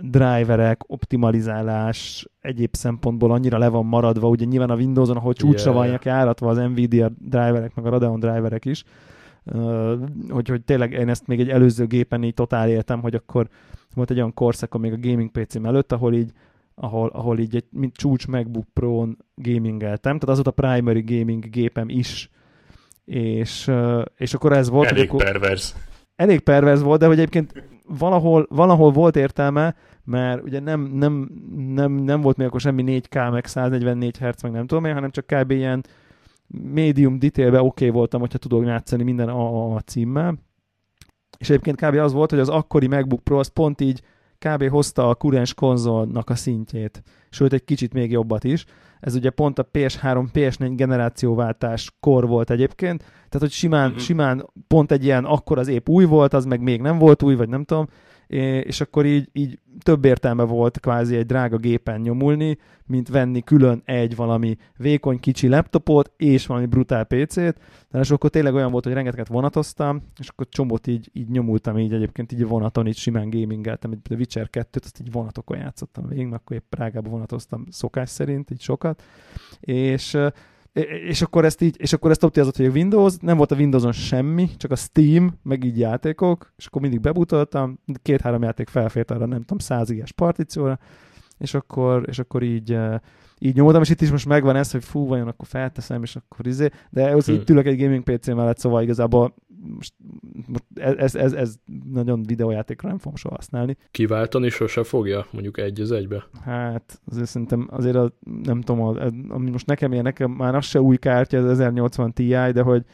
[0.00, 5.84] driverek, optimalizálás egyéb szempontból annyira le van maradva, ugye nyilván a Windows-on, ahol csúcsra yeah.
[5.84, 8.84] vannak járatva az Nvidia driverek, meg a Radeon driverek is,
[10.28, 13.48] hogy, hogy tényleg én ezt még egy előző gépen így totál éltem, hogy akkor
[13.94, 16.32] volt egy olyan korszak még a gaming PC-m előtt, ahol így
[16.74, 21.50] ahol, ahol így egy mint csúcs MacBook Pro-n gamingeltem, tehát az volt a primary gaming
[21.50, 22.30] gépem is,
[23.04, 23.70] és,
[24.16, 24.90] és akkor ez volt...
[24.90, 25.74] Elég akkor, pervers.
[26.16, 31.30] Elég pervers volt, de hogy egyébként valahol, valahol volt értelme, mert ugye nem, nem,
[31.74, 35.10] nem, nem volt még akkor semmi 4K, meg 144 Hz, meg nem tudom én, hanem
[35.10, 35.50] csak kb.
[35.50, 35.84] ilyen
[36.46, 40.38] médium detailbe oké okay voltam, hogyha tudok játszani minden a, a címmel.
[41.38, 41.94] És egyébként kb.
[41.94, 44.02] az volt, hogy az akkori MacBook Pro az pont így
[44.38, 44.68] kb.
[44.68, 48.64] hozta a kurens konzolnak a szintjét, sőt egy kicsit még jobbat is.
[49.00, 53.98] Ez ugye pont a PS3, PS4 generációváltás kor volt egyébként, tehát hogy simán, mm-hmm.
[53.98, 57.34] simán pont egy ilyen, akkor az épp új volt, az meg még nem volt új,
[57.34, 57.86] vagy nem tudom,
[58.26, 63.82] és akkor így, így több értelme volt kvázi egy drága gépen nyomulni, mint venni külön
[63.84, 67.60] egy valami vékony kicsi laptopot és valami brutál PC-t,
[67.90, 71.78] de és akkor tényleg olyan volt, hogy rengeteget vonatoztam, és akkor csomót így, így nyomultam
[71.78, 76.26] így egyébként így vonaton, így simán gamingeltem, egy Witcher 2-t, azt így vonatokon játszottam végig,
[76.26, 79.02] mert akkor épp Prágába vonatoztam szokás szerint, így sokat,
[79.60, 80.18] és
[80.84, 83.92] és akkor ezt így, és akkor ezt optimizázott, hogy a Windows, nem volt a Windowson
[83.92, 89.26] semmi, csak a Steam, meg így játékok, és akkor mindig bebutoltam, két-három játék felfért arra,
[89.26, 90.78] nem tudom, százigás partícióra,
[91.38, 92.78] és akkor, és akkor így,
[93.38, 96.46] így nyomodtam, és itt is most megvan ez, hogy fú, vajon akkor felteszem, és akkor
[96.46, 99.94] izé, de az itt ülök egy gaming PC mellett, szóval igazából most,
[100.46, 101.54] most ez, ez, ez,
[101.92, 103.76] nagyon videójátékra nem fogom soha használni.
[103.90, 106.26] Kiváltani sose fogja, mondjuk egy az egybe?
[106.44, 108.80] Hát azért szerintem azért a, nem tudom,
[109.28, 112.84] ami most nekem ilyen, nekem már az se új kártya, az 1080 Ti, de hogy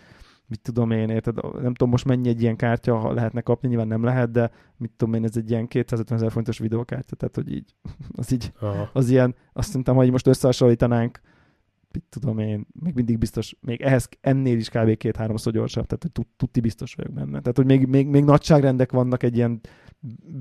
[0.53, 4.05] mit tudom én, érted, nem tudom most mennyi egy ilyen kártya lehetne kapni, nyilván nem
[4.05, 7.75] lehet, de mit tudom én, ez egy ilyen 250 ezer fontos videókártya, tehát hogy így,
[8.20, 8.90] az így, Aha.
[8.92, 11.20] az ilyen, azt szerintem, hogy most összehasonlítanánk
[11.92, 14.96] mit tudom én, még mindig biztos, még ehhez ennél is kb.
[14.96, 17.40] két-háromszor gyorsabb, tehát hogy tuti biztos vagyok benne.
[17.40, 19.61] Tehát, hogy még, még, még nagyságrendek vannak egy ilyen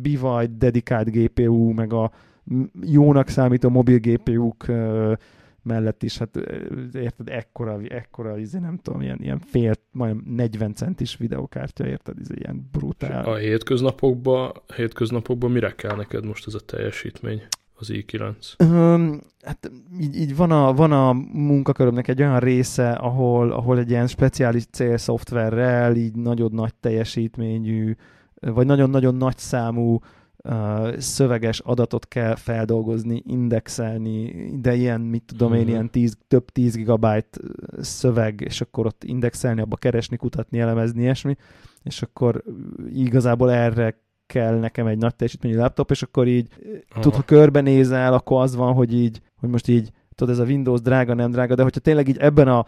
[0.02, 2.12] bivaj dedikált GPU, meg a
[2.82, 4.72] jónak számító mobil GPU-k
[5.64, 6.36] mellett is, hát
[6.94, 12.28] érted, ekkora, ekkora, izé, nem tudom, ilyen, ilyen fél, majdnem 40 centis videokártya, érted, ez
[12.30, 13.26] ilyen brutál.
[13.26, 17.42] A hétköznapokban, hétköznapokban mire kell neked most ez a teljesítmény?
[17.82, 18.34] Az i9?
[18.60, 23.90] Um, hát így, így van, a, van a munkakörömnek egy olyan része, ahol, ahol egy
[23.90, 27.96] ilyen speciális célszoftverrel így nagyon nagy teljesítményű,
[28.34, 30.00] vagy nagyon-nagyon nagy számú
[30.44, 35.70] uh, szöveges adatot kell feldolgozni, indexelni, de ilyen, mit tudom én, mm-hmm.
[35.70, 37.40] ilyen tíz, több 10 gigabyte
[37.80, 41.36] szöveg, és akkor ott indexelni, abba keresni, kutatni, elemezni, ilyesmi,
[41.84, 42.44] és akkor
[42.94, 46.48] igazából erre kell nekem egy nagy teljesítményű laptop, és akkor így,
[46.94, 50.82] tudod, ha körbenézel, akkor az van, hogy így, hogy most így, tudod, ez a Windows
[50.82, 52.66] drága, nem drága, de hogyha tényleg így ebben a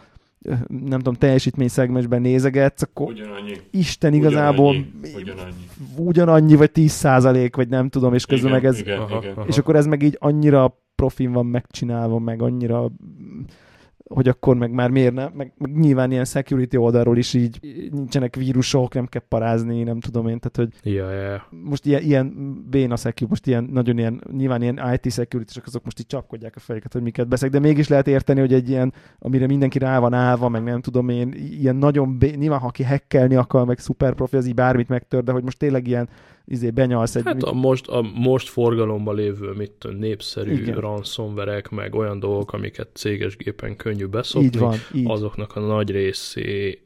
[0.68, 3.54] nem tudom, teljesítmény szegmensben nézegetsz, akkor ugyanannyi.
[3.72, 5.68] Isten igazából ugyanannyi, ugyanannyi.
[5.98, 9.46] ugyanannyi vagy 10 százalék, vagy nem tudom, és közben igen, meg ez, igen, aha, igen.
[9.48, 12.92] és akkor ez meg így annyira profin van megcsinálva, meg annyira
[14.14, 17.60] hogy akkor meg már miért nem, meg, meg nyilván ilyen security oldalról is így
[17.92, 21.48] nincsenek vírusok, nem kell parázni, nem tudom én, tehát hogy ja, ja.
[21.64, 22.34] most ilyen, ilyen
[22.70, 26.60] béna security, most ilyen nagyon ilyen, nyilván ilyen IT security azok most így csapkodják a
[26.60, 30.14] fejeket, hogy miket beszek, de mégis lehet érteni, hogy egy ilyen, amire mindenki rá van
[30.14, 34.14] állva, meg nem tudom én, ilyen nagyon, bé, nyilván ha aki hackelni akar, meg szuper
[34.14, 36.10] profi, az így bármit megtör, de hogy most tényleg ilyen
[36.46, 37.24] izé benyalsz egy...
[37.26, 40.76] Hát a most, a most forgalomban lévő mit tudom, népszerű Igen.
[40.76, 45.10] ransomverek, meg olyan dolgok, amiket céges gépen könnyű beszopni, így van, így.
[45.10, 46.12] azoknak a nagy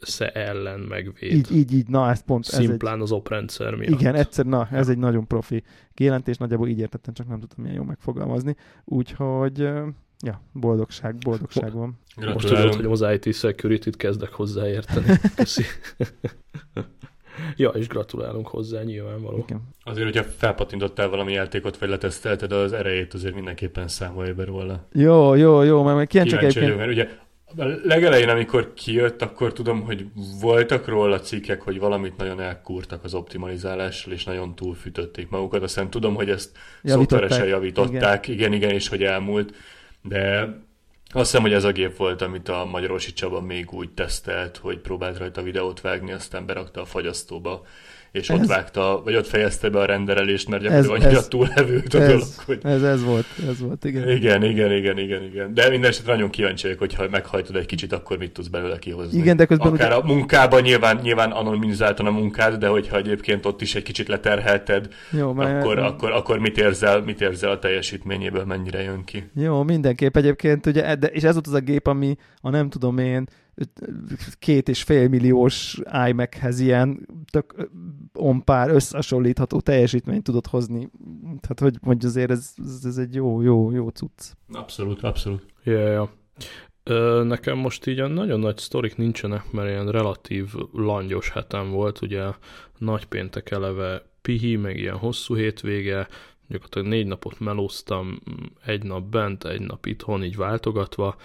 [0.01, 1.31] se ellen megvéd.
[1.31, 2.43] Így, így, így, na ez pont...
[2.43, 3.99] Szimplán ez az oprendszer miatt.
[3.99, 7.77] Igen, egyszer, na, ez egy nagyon profi kijelentés, nagyjából így értettem, csak nem tudtam milyen
[7.77, 8.55] jól megfogalmazni.
[8.85, 9.59] Úgyhogy
[10.19, 11.99] ja, boldogság, boldogság van.
[12.33, 15.05] Most tudod, hogy az IT security-t kezdek hozzáérteni.
[15.35, 15.63] Köszi.
[17.55, 19.37] Ja, és gratulálunk hozzá, nyilvánvaló.
[19.47, 19.61] Igen.
[19.83, 24.87] Azért, hogyha felpatintottál valami játékot, vagy letesztelted az erejét, azért mindenképpen számolj be róla.
[24.93, 27.07] Jó, jó, jó, mert meg kíváncsi vagyok, mert ugye
[27.57, 30.05] A legelején, amikor kijött, akkor tudom, hogy
[30.41, 35.63] voltak róla cikkek, hogy valamit nagyon elkúrtak az optimalizálással, és nagyon túlfűtötték magukat.
[35.63, 38.39] Aztán tudom, hogy ezt szoftveresen javították, igen.
[38.39, 39.53] igen, igen, és hogy elmúlt,
[40.01, 40.49] de
[41.09, 44.79] azt hiszem, hogy ez a gép volt, amit a Magyarosi Csaba még úgy tesztelt, hogy
[44.79, 47.65] próbált rajta videót vágni, aztán berakta a fagyasztóba
[48.17, 51.93] és ez, ott vágta, vagy ott fejezte be a renderelést, mert gyakorlatilag annyira ez, túlhevült
[51.93, 52.59] a ez, dolog, hogy...
[52.63, 54.09] Ez, ez volt, ez volt, igen.
[54.09, 55.53] Igen, igen, igen, igen, igen.
[55.53, 59.19] De minden esetre nagyon kíváncsi vagyok, hogyha meghajtod egy kicsit, akkor mit tudsz belőle kihozni.
[59.19, 60.01] Igen, de közben Akár ugye...
[60.01, 64.87] a munkában nyilván, nyilván anonimizáltan a munkád, de hogyha egyébként ott is egy kicsit leterhelted,
[65.11, 69.29] Jó, akkor, akkor, akkor, akkor, mit, érzel, mit érzel a teljesítményéből, mennyire jön ki.
[69.35, 72.97] Jó, mindenképp egyébként, ugye, de, és ez volt az a gép, ami a nem tudom
[72.97, 73.27] én,
[74.39, 77.69] két és fél milliós iMac-hez ilyen tök
[78.13, 80.89] onpár összehasonlítható teljesítményt tudott hozni.
[81.23, 84.31] Tehát, hogy, hogy azért ez, ez egy jó, jó, jó cucc.
[84.51, 85.45] Abszolút, abszolút.
[85.63, 86.09] Ja.
[86.83, 92.25] Ö, nekem most így nagyon nagy sztorik nincsenek, mert ilyen relatív langyos hetem volt, ugye
[92.77, 96.07] nagy péntek eleve pihi, meg ilyen hosszú hétvége,
[96.47, 98.19] gyakorlatilag négy napot melóztam,
[98.65, 101.15] egy nap bent, egy nap itthon, így váltogatva,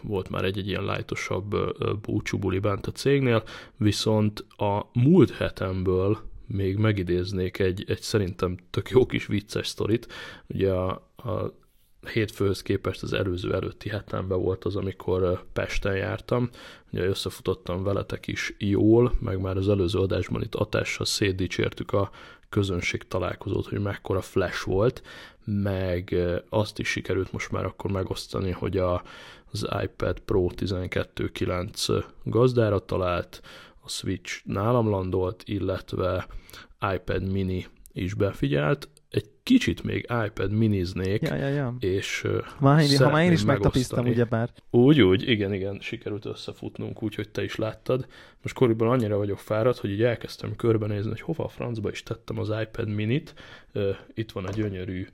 [0.00, 1.56] volt már egy-egy ilyen lájtosabb
[2.00, 3.42] búcsúbuli bent a cégnél,
[3.76, 10.06] viszont a múlt hetemből még megidéznék egy, egy szerintem tök jó kis vicces sztorit.
[10.46, 11.58] Ugye a, a
[12.12, 16.48] hétfőhöz képest az előző előtti hetemben volt az, amikor Pesten jártam.
[16.92, 22.10] Ugye összefutottam veletek is jól, meg már az előző adásban itt atással szétdicsértük a
[22.48, 25.02] közönség találkozót, hogy mekkora flash volt,
[25.44, 26.16] meg
[26.48, 29.02] azt is sikerült most már akkor megosztani, hogy a,
[29.52, 33.40] az iPad Pro 12.9 gazdára talált,
[33.80, 36.26] a Switch nálam landolt, illetve
[36.94, 41.76] iPad mini is befigyelt, egy kicsit még iPad miniznék, ja, ja, ja.
[41.78, 42.26] és
[42.58, 44.50] már én, Ha már én is megtapisztam, ugyebár.
[44.70, 48.06] Úgy, úgy, igen, igen, sikerült összefutnunk, úgyhogy te is láttad.
[48.42, 52.38] Most koriban annyira vagyok fáradt, hogy így elkezdtem körbenézni, hogy hova a francba is tettem
[52.38, 53.34] az iPad minit.
[54.14, 55.06] Itt van egy gyönyörű,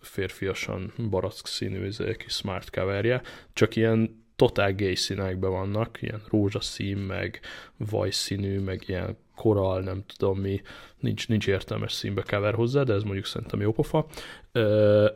[0.00, 7.40] férfiasan barack színű kis smart coverje, csak ilyen totál gay színekben vannak, ilyen rózsaszín, meg
[7.76, 10.60] vajszínű, meg ilyen koral, nem tudom mi,
[10.98, 14.06] nincs, nincs értelmes színbe kever hozzá, de ez mondjuk szerintem jó pofa.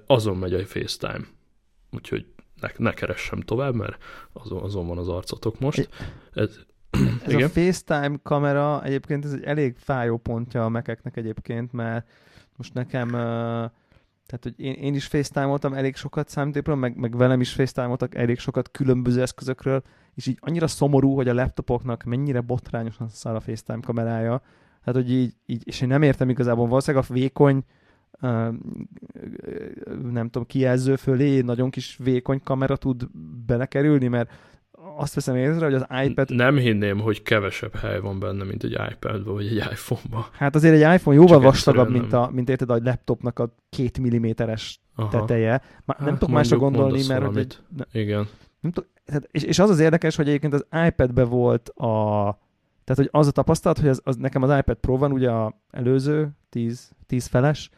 [0.07, 1.27] azon megy a FaceTime.
[1.91, 2.27] Úgyhogy
[2.61, 5.89] ne, ne keressem tovább, mert azon, azon van az arcotok most.
[6.35, 6.59] Ez,
[7.27, 7.43] ez igen?
[7.43, 12.09] a FaceTime kamera egyébként ez egy elég fájó pontja a mekeknek egyébként, mert
[12.57, 13.15] most nekem
[14.27, 18.39] tehát, hogy én, én is FaceTime-oltam elég sokat számítógépről, meg, meg velem is FaceTime-oltak elég
[18.39, 19.83] sokat különböző eszközökről,
[20.15, 24.43] és így annyira szomorú, hogy a laptopoknak mennyire botrányosan száll a FaceTime kamerája.
[24.85, 27.65] Tehát, hogy így, így, és én nem értem igazából, valószínűleg a vékony
[30.11, 33.09] nem tudom, kijelző fölé nagyon kis vékony kamera tud
[33.47, 34.31] belekerülni, mert
[34.97, 36.35] azt veszem észre, hogy az iPad...
[36.35, 40.29] Nem hinném, hogy kevesebb hely van benne, mint egy ipad vagy egy iPhone-ba.
[40.33, 43.99] Hát azért egy iPhone jóval Csak vastagabb, mint, a, mint érted a laptopnak a két
[43.99, 45.09] milliméteres Aha.
[45.09, 45.63] teteje.
[45.85, 47.25] Már nem hát, tudok másra gondolni, mert...
[47.25, 48.29] Hogy egy, ne, Igen.
[48.61, 48.91] Nem tudok,
[49.31, 51.93] és, és az az érdekes, hogy egyébként az iPad-be volt a...
[52.85, 55.61] Tehát, hogy az a tapasztalat, hogy az, az nekem az iPad Pro van, ugye a
[55.71, 57.71] előző 10, 10 feles,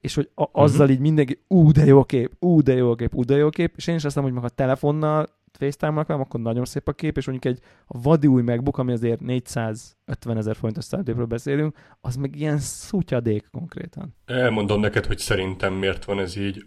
[0.00, 0.94] és hogy a, azzal uh-huh.
[0.94, 3.86] így mindenki, ú, de jó kép, ú, de jó kép, ú, de jó kép, és
[3.86, 7.16] én is azt mondom, hogy meg a telefonnal FaceTime-nak velem, akkor nagyon szép a kép,
[7.16, 12.16] és mondjuk egy a vadi új MacBook, ami azért 450 ezer forintos szállítőről beszélünk, az
[12.16, 14.16] meg ilyen szutyadék konkrétan.
[14.24, 16.66] Elmondom neked, hogy szerintem miért van ez így,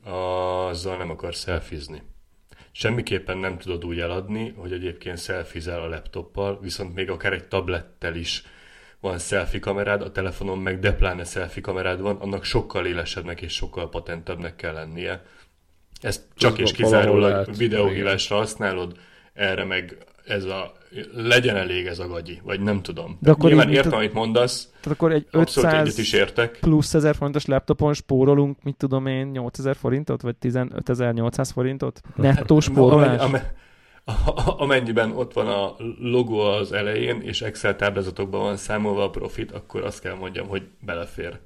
[0.69, 2.02] azzal nem akar szelfizni.
[2.71, 8.15] Semmiképpen nem tudod úgy eladni, hogy egyébként szelfizel a laptoppal, viszont még akár egy tablettel
[8.15, 8.43] is
[9.00, 13.54] van selfie kamerád, a telefonon meg de pláne selfie kamerád van, annak sokkal élesebbnek és
[13.54, 15.26] sokkal patentebbnek kell lennie.
[16.02, 18.98] Ezt csak és kizárólag videóhívásra használod,
[19.34, 20.72] erre meg ez a
[21.14, 23.18] legyen elég ez a gagyi, vagy nem tudom.
[23.22, 26.58] De akkor Nyilván értem, amit mondasz, tehát akkor egy 500 is értek.
[26.60, 32.02] plusz 1000 forintos laptopon spórolunk, mit tudom én, 8000 forintot, vagy 15800 forintot?
[32.16, 33.32] Nettó hát, spórolás?
[34.58, 39.84] amennyiben ott van a logó az elején, és Excel táblázatokban van számolva a profit, akkor
[39.84, 41.40] azt kell mondjam, hogy belefér.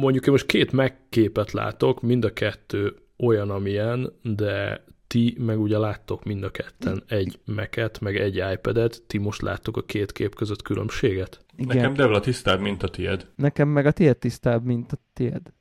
[0.00, 5.78] Mondjuk én most két megképet látok, mind a kettő olyan, amilyen, de ti meg ugye
[5.78, 10.34] láttok mind a ketten egy Mac-et, meg egy iPad-et, ti most láttok a két kép
[10.34, 11.44] között különbséget?
[11.56, 11.76] Igen.
[11.76, 13.26] Nekem Devla tisztább, mint a tied.
[13.36, 15.52] Nekem meg a tied tisztább, mint a tied.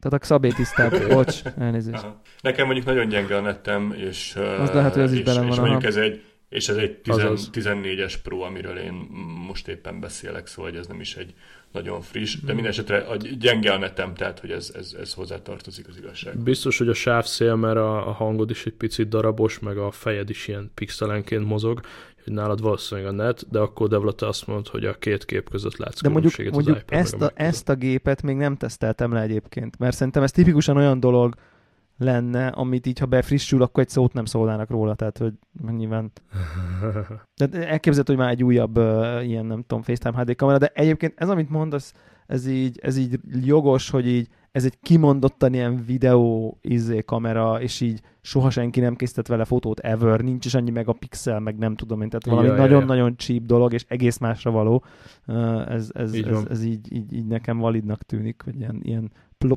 [0.00, 2.02] Tehát a Szabé tisztább, bocs, elnézést.
[2.02, 2.20] Aha.
[2.40, 5.48] Nekem mondjuk nagyon gyenge a nettem, és, az lehet, hogy ez is és, és van.
[5.48, 8.92] És mondjuk ez egy És ez egy 10, 14-es Pro, amiről én
[9.46, 11.34] most éppen beszélek, szóval ez nem is egy
[11.72, 15.42] nagyon friss, de minden esetre a gyenge a netem, tehát hogy ez, ez, ez hozzá
[15.42, 16.38] tartozik az igazság.
[16.38, 20.30] Biztos, hogy a sávszél, mert a, a hangod is egy picit darabos, meg a fejed
[20.30, 21.80] is ilyen pixelenként mozog,
[22.24, 25.76] hogy nálad valószínűleg a net, de akkor Devla azt mondta, hogy a két kép között
[25.76, 29.96] látsz De mondjuk, mondjuk ezt, a, ezt a gépet még nem teszteltem le egyébként, mert
[29.96, 31.34] szerintem ez tipikusan olyan dolog,
[31.98, 35.32] lenne, amit így, ha befrissül, akkor egy szót nem szólnának róla, tehát, hogy
[35.76, 36.12] nyilván...
[37.36, 41.12] De elképzelhető, hogy már egy újabb uh, ilyen, nem tudom, FaceTime HD kamera, de egyébként
[41.16, 41.94] ez, amit mondasz,
[42.26, 47.80] ez így, ez így jogos, hogy így ez egy kimondottan ilyen videó izé kamera, és
[47.80, 52.02] így soha senki nem készített vele fotót ever, nincs is annyi megapixel, meg nem tudom
[52.02, 53.14] én, tehát valami nagyon-nagyon ja, ja.
[53.16, 54.84] cheap dolog, és egész másra való.
[55.26, 59.10] Uh, ez, ez, így ez, ez, így, így, így, nekem validnak tűnik, hogy ilyen, ilyen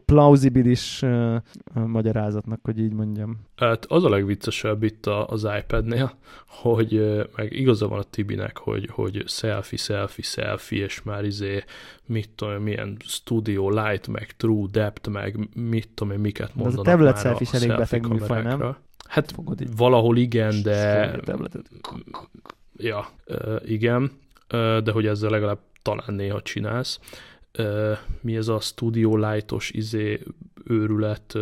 [0.06, 1.36] plausibilis uh,
[1.74, 3.40] magyarázatnak, hogy így mondjam.
[3.56, 6.12] Hát az a legviccesebb itt az iPad-nél,
[6.48, 11.64] hogy meg igaza van a Tibinek, hogy, hogy selfie, selfie, selfie, és már izé,
[12.06, 16.88] mit tudom, milyen Studio Light, meg True Depth, meg mit tudom én, miket mondanak az
[16.88, 18.76] a tablet selfie is elég beteg műfaj, nem?
[19.08, 21.12] Hát Fogod valahol igen, de...
[22.78, 23.10] Ja,
[23.66, 24.12] igen,
[24.84, 27.00] de hogy ezzel legalább talán néha csinálsz
[28.22, 30.22] mi ez a Studio Lightos izé
[30.66, 31.38] őrület,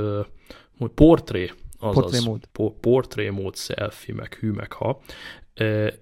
[0.77, 2.45] hogy portré, azaz, portré mód.
[2.51, 5.01] Po- portré mód, selfie, meg hű, meg ha.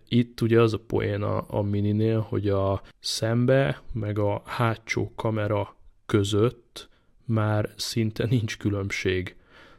[0.07, 5.75] Itt ugye az a poén a, a mininél, hogy a szembe, meg a hátsó kamera
[6.05, 6.89] között
[7.25, 9.35] már szinte nincs különbség.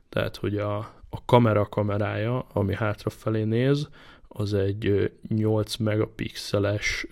[0.08, 0.76] Tehát, hogy a,
[1.10, 3.88] a kamera kamerája, ami hátrafelé néz,
[4.28, 7.06] az egy 8 megapixeles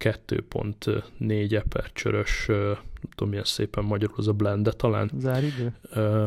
[0.00, 5.10] 2.4 epercsörös, nem tudom milyen szépen magyarul az a blende talán.
[5.18, 5.72] Záridő?
[5.92, 6.24] Ö,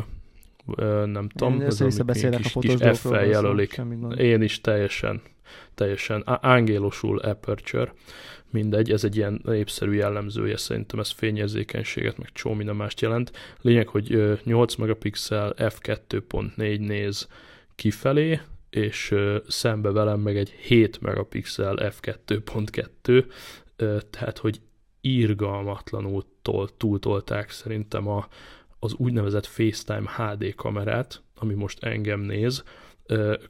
[0.76, 1.60] ö, nem tudom.
[1.60, 1.68] Én
[2.06, 3.80] beszélek kis, a kis F-fel jelölik.
[4.16, 5.22] Én is teljesen,
[5.74, 7.92] teljesen ángélosul aperture.
[8.50, 13.32] Mindegy, ez egy ilyen népszerű jellemzője, szerintem ez fényérzékenységet, meg csó minden mást jelent.
[13.60, 17.28] Lényeg, hogy 8 megapixel f2.4 néz
[17.74, 19.14] kifelé, és
[19.48, 23.24] szembe velem meg egy 7 megapixel f2.2,
[24.10, 24.60] tehát hogy
[25.00, 28.28] írgalmatlanul tol, túltolták szerintem a,
[28.78, 32.64] az úgynevezett FaceTime HD kamerát, ami most engem néz,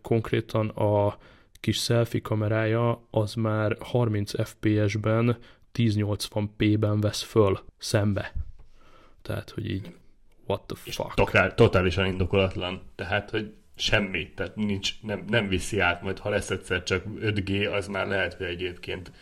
[0.02, 1.18] konkrétan a
[1.60, 5.38] kis selfie kamerája az már 30 fps-ben
[5.74, 8.32] 1080p-ben vesz föl szembe.
[9.22, 9.94] Tehát, hogy így
[10.46, 11.14] what the fuck.
[11.14, 12.82] Totál, totálisan indokolatlan.
[12.94, 17.72] Tehát, hogy semmi, tehát nincs, nem, nem viszi át, majd ha lesz egyszer csak 5G,
[17.72, 19.12] az már lehet, hogy egyébként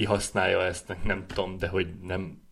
[0.00, 2.42] kihasználja ezt, nem tudom, de hogy nem,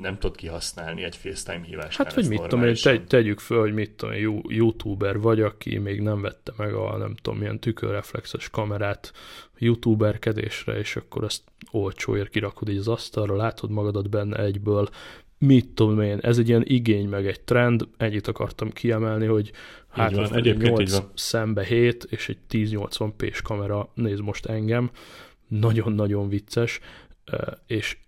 [0.00, 1.96] nem tud kihasználni egy FaceTime hívást.
[1.96, 5.78] Hát, hogy mit tudom én, te, tegyük föl, hogy mit tudom én, youtuber vagy, aki
[5.78, 9.12] még nem vette meg a, nem tudom, milyen tükörreflexes kamerát
[9.58, 14.88] youtuberkedésre, és akkor ezt olcsóért kirakod így az asztalra, látod magadat benne egyből,
[15.38, 19.50] mit tudom én, ez egy ilyen igény, meg egy trend, ennyit akartam kiemelni, hogy
[19.88, 24.90] hát van, 8 szembe 7, és egy 1080p-s kamera néz most engem,
[25.50, 26.80] nagyon-nagyon vicces,
[27.66, 27.98] és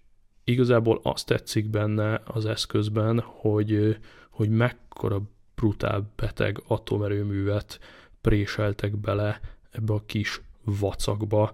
[0.45, 3.97] igazából azt tetszik benne az eszközben, hogy,
[4.31, 5.21] hogy mekkora
[5.55, 7.81] brutál beteg atomerőművet
[8.21, 9.41] préseltek bele
[9.71, 11.53] ebbe a kis vacakba,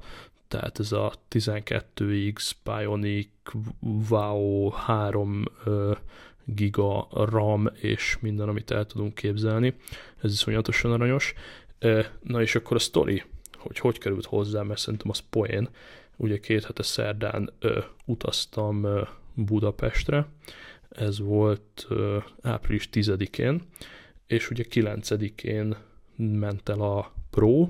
[0.49, 3.29] tehát ez a 12X Bionic
[4.09, 5.45] Wow 3
[6.45, 9.75] giga RAM és minden, amit el tudunk képzelni.
[10.23, 11.35] Ez iszonyatosan aranyos.
[12.23, 13.23] Na és akkor a story
[13.59, 15.69] hogy hogy került hozzá, mert szerintem az poén.
[16.17, 19.03] Ugye két hete szerdán ö, utaztam ö,
[19.35, 20.27] Budapestre,
[20.89, 23.63] ez volt ö, április 10-én,
[24.27, 25.77] és ugye 9-én
[26.17, 27.69] ment el a Pro,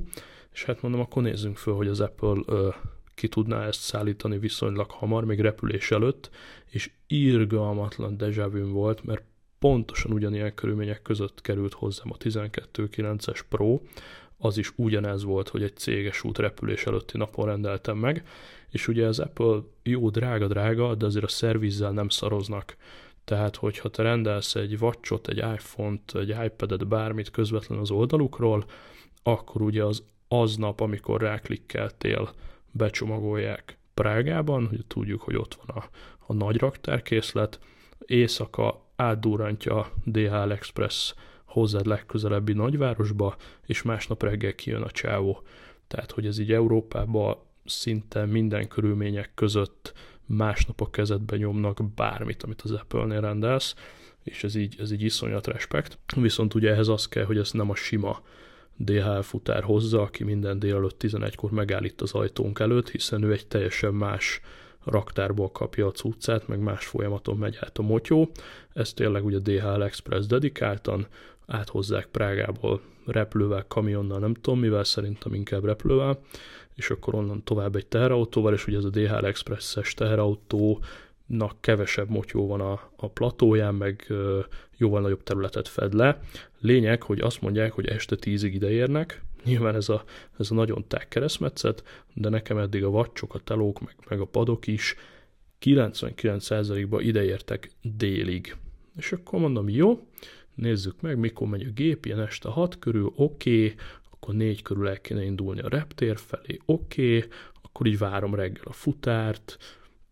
[0.53, 2.69] és hát mondom, akkor nézzünk föl, hogy az Apple ö,
[3.15, 6.31] ki tudná ezt szállítani viszonylag hamar, még repülés előtt,
[6.71, 9.23] és irgalmatlan dejavűm volt, mert
[9.59, 13.81] pontosan ugyanilyen körülmények között került hozzám a 12.9-es Pro,
[14.39, 18.27] az is ugyanez volt, hogy egy céges út repülés előtti napon rendeltem meg,
[18.71, 22.77] és ugye az Apple jó drága-drága, de azért a szervizzel nem szaroznak.
[23.25, 28.65] Tehát, hogyha te rendelsz egy watchot, egy iPhone-t, egy iPad-et, bármit közvetlen az oldalukról,
[29.23, 32.31] akkor ugye az aznap, amikor ráklikkeltél,
[32.71, 35.89] becsomagolják Prágában, hogy tudjuk, hogy ott van a,
[36.27, 37.61] a nagy raktárkészlet,
[38.07, 41.15] éjszaka átdurrantja DHL Express
[41.49, 43.37] hozzád legközelebbi nagyvárosba,
[43.67, 45.43] és másnap reggel kijön a csávó.
[45.87, 49.93] Tehát, hogy ez így Európában szinte minden körülmények között
[50.27, 53.75] másnap a kezedbe nyomnak bármit, amit az Apple-nél rendelsz,
[54.23, 55.99] és ez így, ez így iszonyat respekt.
[56.17, 58.23] Viszont ugye ehhez az kell, hogy ez nem a sima
[58.77, 63.47] DHL futár hozza, aki minden délelőtt 11-kor megáll itt az ajtónk előtt, hiszen ő egy
[63.47, 64.41] teljesen más
[64.85, 68.31] raktárból kapja a cuccát, meg más folyamaton megy át a motyó.
[68.73, 71.07] Ez tényleg ugye DHL Express dedikáltan,
[71.49, 76.21] áthozzák Prágából repülővel, kamionnal, nem tudom mivel, szerintem inkább repülővel,
[76.75, 82.47] és akkor onnan tovább egy teherautóval, és ugye ez a DHL Express-es teherautónak kevesebb motyó
[82.47, 84.41] van a, a platóján, meg ö,
[84.77, 86.21] jóval nagyobb területet fed le.
[86.61, 90.05] Lényeg, hogy azt mondják, hogy este tízig ideérnek, nyilván ez a,
[90.39, 91.83] ez a nagyon tág keresztmetszet,
[92.15, 94.95] de nekem eddig a vacsok, a telók, meg, meg a padok is
[95.61, 98.57] 99%-ba ideértek délig.
[98.97, 100.07] És akkor mondom, jó,
[100.59, 103.75] nézzük meg, mikor megy a gép, ilyen este 6 körül, oké, okay,
[104.11, 107.29] akkor 4 körül el kéne indulni a reptér felé, oké, okay,
[107.63, 109.57] akkor így várom reggel a futárt,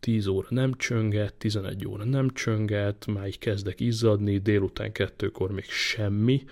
[0.00, 5.64] 10 óra nem csönget, 11 óra nem csönget, már így kezdek izzadni, délután kettőkor még
[5.64, 6.44] semmi,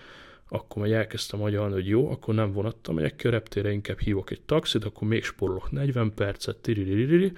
[0.48, 4.30] akkor majd elkezdtem agyalni, hogy jó, akkor nem vonattam megyek ki a reptére, inkább hívok
[4.30, 7.32] egy taxit, akkor még sporolok 40 percet, tiriririri,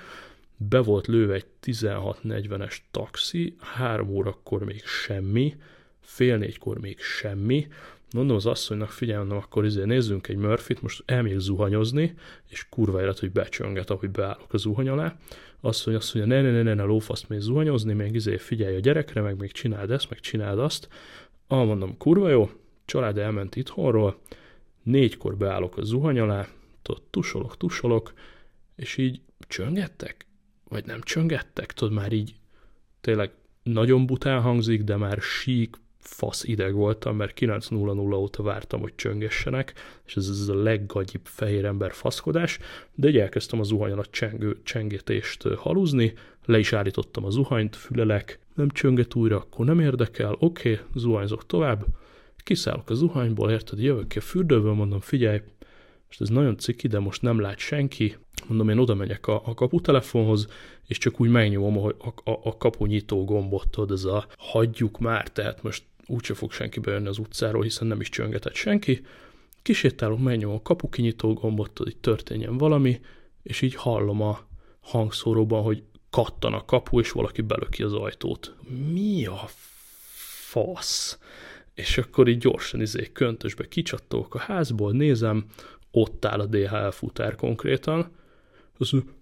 [0.57, 5.57] be volt lőve egy 16-40-es taxi, három órakor még semmi,
[6.07, 7.67] fél négykor még semmi,
[8.15, 12.15] mondom az asszonynak, figyelj, mondom, akkor izé nézzünk egy Murphy-t, most elmegyek zuhanyozni,
[12.49, 15.17] és kurva élet, hogy becsönget, ahogy beállok a zuhany alá.
[15.61, 18.81] Mondja, azt mondja, ne, ne, ne, ne, ne lófaszt még zuhanyozni, még izé figyelj a
[18.81, 20.89] gyerekre, meg még csináld ezt, meg csináld azt.
[21.47, 22.51] Ah, mondom, kurva jó,
[22.85, 24.21] család elment itthonról,
[24.83, 26.47] négykor beállok a zuhany alá,
[26.83, 28.13] tudod, tusolok, tusolok,
[28.77, 30.27] és így csöngettek?
[30.69, 31.73] Vagy nem csöngettek?
[31.73, 32.35] Tudod, már így
[33.01, 33.31] tényleg
[33.63, 35.77] nagyon bután hangzik, de már sík,
[36.07, 39.73] fasz ideg voltam, mert 9.00 óta vártam, hogy csöngessenek,
[40.07, 42.59] és ez, ez a leggagyibb fehér ember faszkodás,
[42.95, 46.13] de egy elkezdtem a zuhany alatt csengő, csengétést haluzni,
[46.45, 51.47] le is állítottam a zuhanyt, fülelek, nem csönget újra, akkor nem érdekel, oké, okay, zuhanyzok
[51.47, 51.87] tovább,
[52.37, 55.41] kiszállok a zuhanyból, érted, jövök ki a fürdőből, mondom, figyelj,
[56.07, 58.17] most ez nagyon ciki, de most nem lát senki,
[58.49, 60.49] mondom, én oda megyek a, a kaputelefonhoz,
[60.87, 61.89] és csak úgy megnyomom a,
[62.31, 67.09] a, a kapunyító gombot, tudod, ez a hagyjuk már, tehát most úgyse fog senki bejönni
[67.09, 69.03] az utcáról, hiszen nem is csöngetett senki.
[69.63, 73.01] Kisétálok, megnyomom a kapukinyitó gombot, hogy történjen valami,
[73.43, 74.47] és így hallom a
[74.81, 78.55] hangszóróban, hogy kattan a kapu, és valaki belöki az ajtót.
[78.93, 79.49] Mi a
[80.49, 81.19] fasz?
[81.75, 85.45] És akkor így gyorsan izé köntösbe kicsatolok a házból, nézem,
[85.91, 88.11] ott áll a DHL futár konkrétan.
[88.79, 89.13] Azt mondja,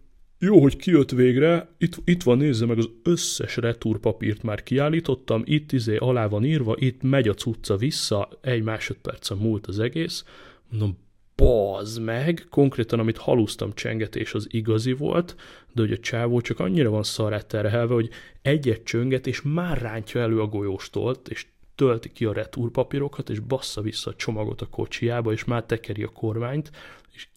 [0.45, 5.73] jó, hogy kijött végre, itt, itt van, nézze meg, az összes retúrpapírt már kiállítottam, itt
[5.73, 10.25] izé alá van írva, itt megy a cucca vissza, egy másodpercen múlt az egész.
[10.71, 10.99] Mondom,
[11.37, 15.37] bazd meg, konkrétan amit halusztam csengetés az igazi volt,
[15.73, 18.11] de hogy a csávó csak annyira van szarát terhelve, hogy
[18.43, 23.81] egyet csönget, és már rántja elő a golyóstolt, és tölti ki a retúrpapírokat, és bassza
[23.81, 26.71] vissza a csomagot a kocsiába, és már tekeri a kormányt,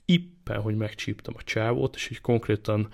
[0.07, 2.89] éppen, hogy megcsíptem a csávót, és így konkrétan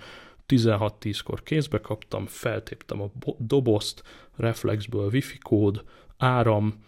[0.48, 4.02] 16-10-kor kézbe kaptam, feltéptem a dobozt,
[4.36, 5.84] reflexből wifi kód,
[6.16, 6.84] áram,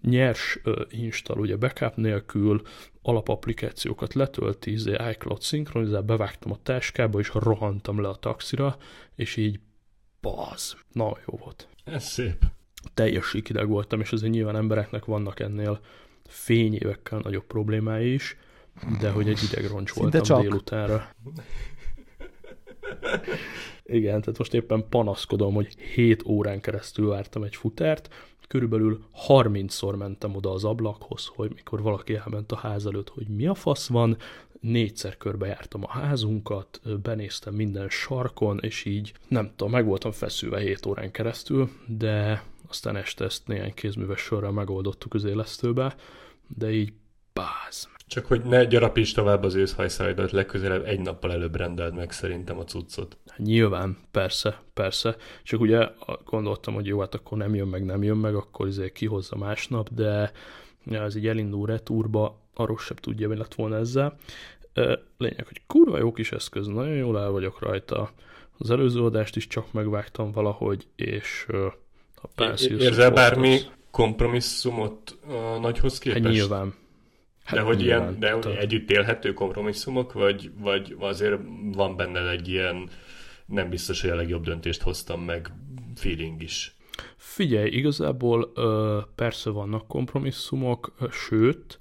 [0.00, 0.58] nyers
[0.88, 2.62] install, ugye backup nélkül,
[3.02, 8.76] alapapplikációkat letölti, izé, iCloud szinkronizál, bevágtam a táskába, és rohantam le a taxira,
[9.14, 9.60] és így
[10.20, 11.68] baz, na jó volt.
[11.84, 12.44] Ez szép.
[12.94, 15.80] Teljes sikideg voltam, és azért nyilván embereknek vannak ennél
[16.24, 18.36] fényévekkel nagyobb problémái is,
[19.00, 20.40] de hogy egy idegroncs voltam csak.
[20.40, 21.08] délutánra.
[23.82, 28.14] Igen, tehát most éppen panaszkodom, hogy 7 órán keresztül vártam egy futárt,
[28.48, 33.46] körülbelül 30-szor mentem oda az ablakhoz, hogy mikor valaki elment a ház előtt, hogy mi
[33.46, 34.16] a fasz van,
[34.60, 40.86] négyszer körbejártam a házunkat, benéztem minden sarkon, és így nem tudom, meg voltam feszülve 7
[40.86, 45.96] órán keresztül, de aztán este ezt néhány kézműves sorral megoldottuk az élesztőbe,
[46.56, 46.92] de így
[47.32, 47.88] báz.
[48.06, 52.64] Csak hogy ne gyarapíts tovább az őszhajszáidat, legközelebb egy nappal előbb rendeld meg szerintem a
[52.64, 53.16] cuccot.
[53.36, 55.16] Nyilván, persze, persze.
[55.42, 55.88] Csak ugye
[56.24, 59.88] gondoltam, hogy jó, hát akkor nem jön meg, nem jön meg, akkor azért kihozza másnap,
[59.94, 60.32] de
[60.90, 64.16] ez így elindul retúrba, arról sem tudja, mi lett volna ezzel.
[65.18, 68.10] Lényeg, hogy kurva jó kis eszköz, nagyon jól el vagyok rajta.
[68.58, 71.46] Az előző adást is csak megvágtam valahogy, és
[72.14, 73.58] a Perseus Érzel bármi
[73.90, 76.24] kompromisszumot a nagyhoz képest?
[76.24, 76.74] Hát nyilván,
[77.44, 78.58] Hát de hogy ilyen, de tehát...
[78.58, 81.40] együtt élhető kompromisszumok, vagy, vagy azért
[81.72, 82.88] van benne egy ilyen
[83.46, 85.52] nem biztos, hogy a legjobb döntést hoztam meg
[85.94, 86.76] feeling is.
[87.16, 88.52] Figyelj, igazából
[89.14, 91.78] persze vannak kompromisszumok, sőt,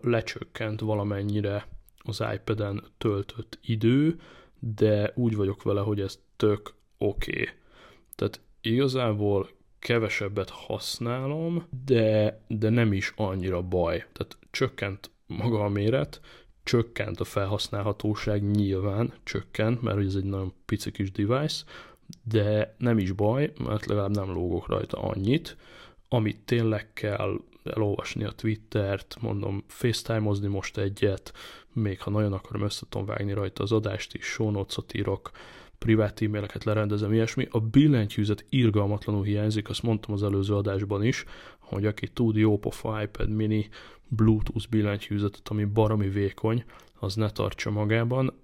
[0.00, 4.20] lecsökkent valamennyire az iPad-en töltött idő,
[4.58, 7.30] de úgy vagyok vele, hogy ez tök oké.
[7.30, 7.48] Okay.
[8.14, 9.48] Tehát igazából
[9.78, 14.06] kevesebbet használom, de, de nem is annyira baj.
[14.12, 16.20] Tehát csökkent maga a méret,
[16.62, 21.64] csökkent a felhasználhatóság, nyilván csökkent, mert ez egy nagyon pici kis device,
[22.22, 25.56] de nem is baj, mert legalább nem lógok rajta annyit,
[26.08, 31.32] amit tényleg kell elolvasni a Twittert, mondom, facetime-ozni most egyet,
[31.72, 35.30] még ha nagyon akarom, össze tudom vágni rajta az adást is, show notes írok,
[35.78, 37.48] privát e-maileket lerendezem, ilyesmi.
[37.50, 41.24] A billentyűzet irgalmatlanul hiányzik, azt mondtam az előző adásban is,
[41.66, 43.68] hogy aki tud jó pofa iPad mini
[44.08, 46.64] Bluetooth billentyűzetet, ami baromi vékony,
[46.98, 48.34] az ne tartsa magában,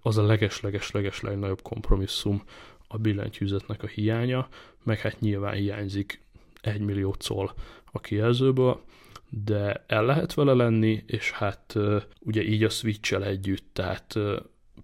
[0.00, 2.42] az a leges-leges-leges legnagyobb kompromisszum
[2.88, 4.48] a billentyűzetnek a hiánya,
[4.82, 6.22] meg hát nyilván hiányzik
[6.60, 7.50] egy millió coll
[7.84, 8.80] a kijelzőből,
[9.28, 11.74] de el lehet vele lenni, és hát
[12.20, 14.18] ugye így a Switch-el együtt, tehát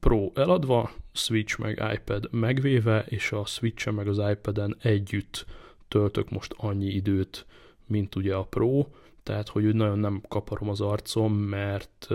[0.01, 5.47] Pro eladva, Switch meg iPad megvéve, és a switch meg az iPad-en együtt
[5.89, 7.47] töltök most annyi időt,
[7.87, 8.87] mint ugye a Pro,
[9.23, 12.09] tehát hogy úgy nagyon nem kaparom az arcom, mert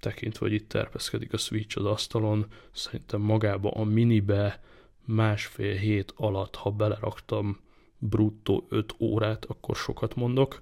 [0.00, 4.62] tekintve, hogy itt terpeszkedik a Switch az asztalon, szerintem magába a minibe
[5.04, 7.60] másfél hét alatt, ha beleraktam
[7.98, 10.60] bruttó 5 órát, akkor sokat mondok.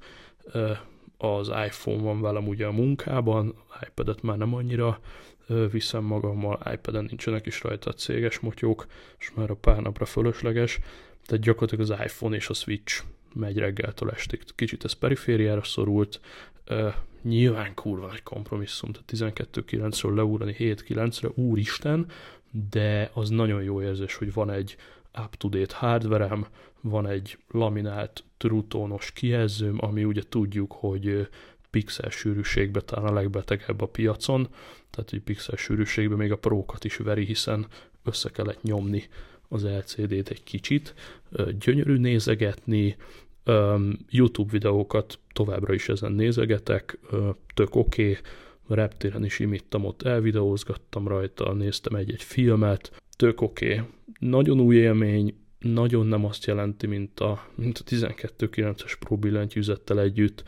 [1.17, 3.55] Az iPhone van velem ugye a munkában,
[3.89, 5.01] iPad-et már nem annyira
[5.71, 8.87] viszem magammal, iPad-en nincsenek is rajta céges motyók,
[9.19, 10.79] és már a pár napra fölösleges,
[11.27, 13.05] tehát gyakorlatilag az iPhone és a Switch
[13.35, 14.43] megy reggeltől estig.
[14.55, 16.21] Kicsit ez perifériára szorult,
[17.23, 22.07] nyilván kurva nagy kompromisszum, tehát 12.9-ről leúrani 7.9-re, úristen,
[22.71, 24.77] de az nagyon jó érzés, hogy van egy
[25.25, 26.47] up-to-date hardverem,
[26.81, 31.29] van egy laminált trutónos kijelzőm, ami ugye tudjuk, hogy
[31.71, 34.49] pixel sűrűségben talán a legbetegebb a piacon,
[34.91, 37.67] tehát hogy pixel sűrűségben még a prókat is veri, hiszen
[38.05, 39.09] össze kellett nyomni
[39.53, 40.95] az LCD-t egy kicsit,
[41.59, 42.97] gyönyörű nézegetni,
[44.09, 46.99] YouTube videókat továbbra is ezen nézegetek,
[47.55, 48.17] tök oké, okay.
[48.69, 53.73] reptéren is imittam, ott elvideózgattam rajta, néztem egy-egy filmet, tök oké.
[53.73, 53.87] Okay.
[54.19, 60.43] Nagyon új élmény, nagyon nem azt jelenti, mint a, mint a 12.9-es Pro billentyűzettel együtt,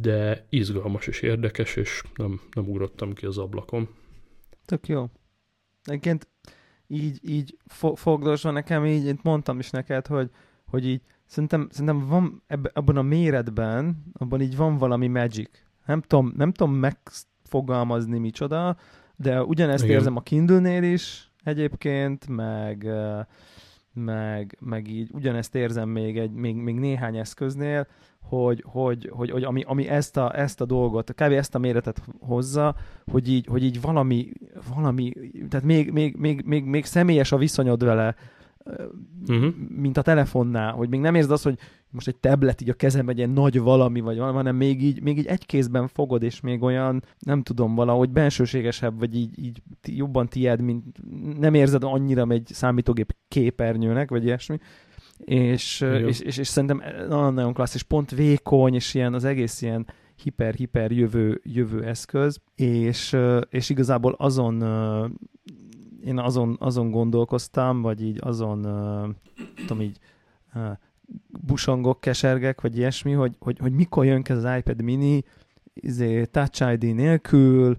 [0.00, 3.88] de izgalmas és érdekes, és nem, nem ugrottam ki az ablakon.
[4.64, 5.10] Tök jó.
[5.84, 6.28] Egyébként
[6.88, 10.30] így, így fo- fogdosva nekem így, én mondtam is neked, hogy,
[10.66, 15.50] hogy így szerintem, szerintem van ebben, abban a méretben, abban így van valami magic.
[15.86, 18.76] Nem tudom, nem tudom megfogalmazni micsoda,
[19.16, 19.96] de ugyanezt Igen.
[19.96, 22.88] érzem a Kindle-nél is egyébként, meg,
[23.92, 27.86] meg, meg így ugyanezt érzem még, egy, még, még néhány eszköznél,
[28.28, 31.32] hogy, hogy, hogy, hogy ami, ami ezt, a, ezt a dolgot, kb.
[31.32, 32.74] ezt a méretet hozza,
[33.10, 34.32] hogy így, hogy így valami,
[34.74, 35.12] valami
[35.48, 38.14] tehát még, még, még, még, még személyes a viszonyod vele,
[39.28, 39.54] uh-huh.
[39.68, 41.58] mint a telefonnál, hogy még nem érzed azt, hogy
[41.90, 45.02] most egy tablet így a kezembe egy ilyen nagy valami, vagy valami, hanem még így,
[45.02, 49.62] még így egy kézben fogod, és még olyan, nem tudom, valahogy bensőségesebb, vagy így, így
[49.82, 50.84] jobban tied, mint
[51.38, 54.58] nem érzed annyira egy számítógép képernyőnek, vagy ilyesmi,
[55.24, 59.86] és, és, és, és szerintem nagyon-nagyon klassz, és pont vékony, és ilyen az egész ilyen
[60.22, 63.16] hiper-hiper jövő, jövő eszköz, és,
[63.48, 64.62] és igazából azon
[66.04, 68.60] én azon, azon gondolkoztam, vagy így azon
[69.56, 69.98] tudom így
[71.46, 75.24] busongok, kesergek, vagy ilyesmi, hogy, hogy, hogy mikor jön ez az iPad mini,
[75.74, 77.76] izé, Touch ID nélkül,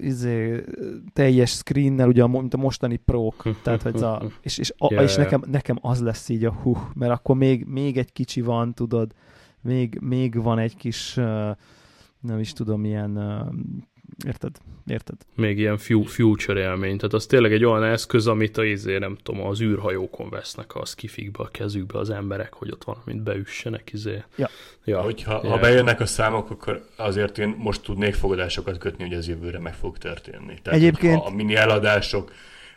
[0.00, 0.64] izé,
[1.12, 3.28] teljes screennel, ugye, mint a mostani pro
[3.62, 6.76] tehát, hogy a, és, és, a, yeah, és nekem, nekem az lesz így a hú,
[6.94, 9.12] mert akkor még, még egy kicsi van, tudod,
[9.60, 11.14] még, még van egy kis,
[12.20, 13.18] nem is tudom, ilyen
[14.26, 14.50] Érted?
[14.86, 15.16] Érted?
[15.34, 16.96] Még ilyen future élmény.
[16.96, 20.84] Tehát az tényleg egy olyan eszköz, amit a izé, nem tudom, az űrhajókon vesznek a
[20.84, 24.22] skifikbe a kezükbe az emberek, hogy ott valamit beüssenek, izé.
[24.36, 24.48] Ja.
[24.84, 25.00] ja.
[25.00, 25.50] Hogyha, ja.
[25.50, 29.74] ha bejönnek a számok, akkor azért én most tudnék fogadásokat kötni, hogy ez jövőre meg
[29.74, 30.58] fog történni.
[30.62, 31.22] Tehát, Egyébként...
[31.24, 32.32] A mini eladások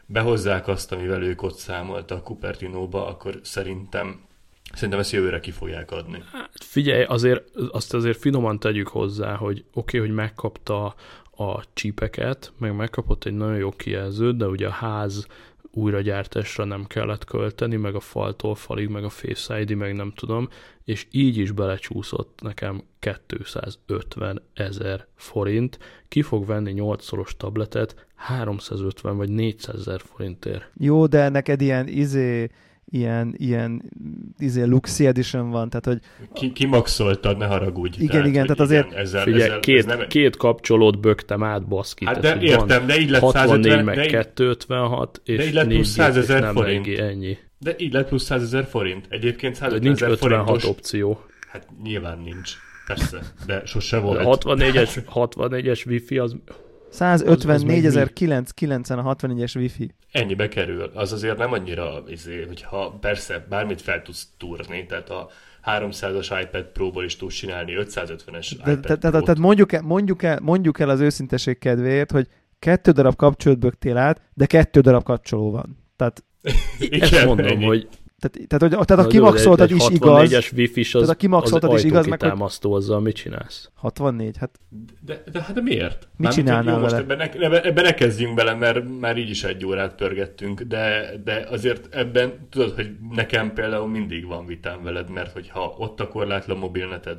[0.06, 4.28] behozzák azt, amivel ők ott számoltak a Cupertino-ba, akkor szerintem
[4.74, 6.24] Szerintem ezt jövőre ki fogják adni.
[6.32, 10.96] Hát figyelj, azért, azt azért finoman tegyük hozzá, hogy oké, okay, hogy megkapta
[11.40, 15.26] a csípeket, meg megkapott egy nagyon jó kijelzőt, de ugye a ház
[15.72, 20.50] újragyártásra nem kellett költeni, meg a faltól falig, meg a Face ID, meg nem tudom,
[20.84, 25.80] és így is belecsúszott nekem 250 ezer forint.
[26.08, 30.72] Ki fog venni 8-szoros tabletet 350 vagy 400 ezer forintért?
[30.78, 32.50] Jó, de neked ilyen izé
[32.90, 33.92] ilyen, ilyen
[34.38, 36.00] izé Luxi Edition van, tehát hogy...
[36.34, 37.96] Ki, kimaxoltad, ne haragudj.
[37.98, 38.86] Igen, tehát, igen, tehát azért...
[38.86, 40.08] Igen, ezzel, Figyelj, ezzel, két, ez nem...
[40.08, 42.06] két kapcsolót bögtem át, baszki.
[42.06, 46.18] Hát de értem, de így lett 64 meg 256, és de így lett plusz 100
[46.18, 46.88] ezer forint.
[46.88, 47.38] Ennyi.
[47.58, 49.06] De így lett plusz 100 ezer forint.
[49.10, 50.70] Egyébként 100 ezer nincs 56 forintos...
[50.70, 51.24] opció.
[51.52, 52.52] Hát nyilván nincs.
[52.86, 54.44] Persze, de sose volt.
[54.46, 56.36] 64-es, 64-es wifi az
[56.92, 59.94] 154.990 a 64-es wifi.
[60.12, 60.92] Ennyibe kerül.
[60.94, 65.30] Az azért nem annyira, izé, hogyha persze bármit fel tudsz túrni, tehát a
[65.66, 69.24] 300-as iPad Pro-ból is tudsz csinálni 550-es De, iPad te, te, Pro-t.
[69.24, 72.28] tehát mondjuk el, mondjuk, el, mondjuk el az őszinteség kedvéért, hogy
[72.60, 75.84] kettő darab kapcsolót bögtél át, de kettő darab kapcsoló van.
[75.96, 76.24] Tehát,
[77.00, 77.66] ezt mondom, ennyi.
[77.66, 77.88] hogy
[78.20, 80.52] tehát, tehát, hogy, tehát a kimaxoltad egy is 64-es igaz.
[80.56, 83.70] wifi is Tehát az, a kimaxoltad az is igaz, meg hogy- ajtókitámasztó, azzal mit csinálsz?
[83.76, 84.60] 64, hát
[85.06, 86.00] De, de, hát de miért?
[86.00, 87.04] Mit Mármint, csinálnál jó, most vele?
[87.04, 91.12] ebben ne, ebben, ebben ne kezdjünk bele, mert már így is egy órát pörgettünk, de,
[91.24, 96.08] de azért ebben tudod, hogy nekem például mindig van vitám veled, mert hogyha ott a
[96.08, 97.18] korlátlan mobilneted,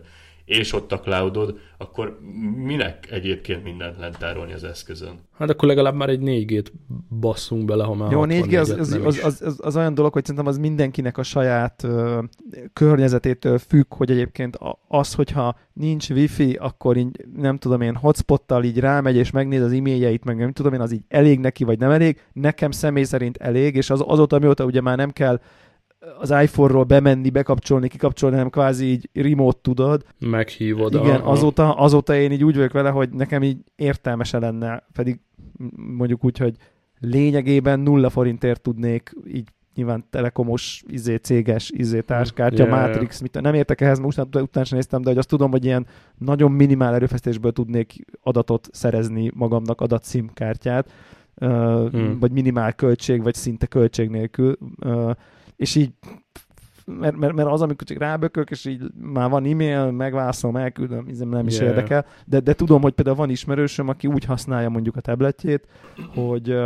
[0.50, 2.18] és ott a cloudod, akkor
[2.56, 5.18] minek egyébként mindent lentárolni az eszközön?
[5.38, 6.66] Hát akkor legalább már egy 4G-t
[7.20, 10.12] basszunk bele, ha már Jó, 4G az, 64-et az, az, az, az, az olyan dolog,
[10.12, 12.22] hogy szerintem az mindenkinek a saját ö,
[12.72, 18.78] környezetétől függ, hogy egyébként az, hogyha nincs wifi, akkor így, nem tudom én, hotspottal így
[18.78, 21.90] rámegy és megnéz az e-mailjeit, meg nem tudom én, az így elég neki, vagy nem
[21.90, 22.20] elég.
[22.32, 25.40] Nekem személy szerint elég, és az, azóta, mióta ugye már nem kell
[26.18, 30.04] az iPhone-ról bemenni, bekapcsolni, kikapcsolni, hanem kvázi így remote tudod.
[30.18, 34.86] Meghívod Igen, a, azóta, azóta én így úgy vagyok vele, hogy nekem így értelmese lenne,
[34.92, 35.20] pedig
[35.76, 36.54] mondjuk úgy, hogy
[36.98, 42.70] lényegében nulla forintért tudnék így nyilván telekomos, izé, céges, izé, társkártya, ja.
[42.70, 45.86] Matrix, mit, nem értek ehhez, most utána, sem néztem, de hogy azt tudom, hogy ilyen
[46.18, 50.92] nagyon minimál erőfeszítésből tudnék adatot szerezni magamnak, adatszimkártyát,
[51.40, 52.18] uh, Hmm.
[52.18, 54.56] vagy minimál költség, vagy szinte költség nélkül,
[55.60, 55.92] és így
[56.84, 61.46] mert, mert, mert az, amikor csak rábökök, és így már van e-mail, megválaszolom, elküldöm, nem
[61.46, 61.68] is Yeah.
[61.68, 65.66] érdekel, de, de tudom, hogy például van ismerősöm, aki úgy használja mondjuk a tabletjét,
[66.14, 66.56] hogy,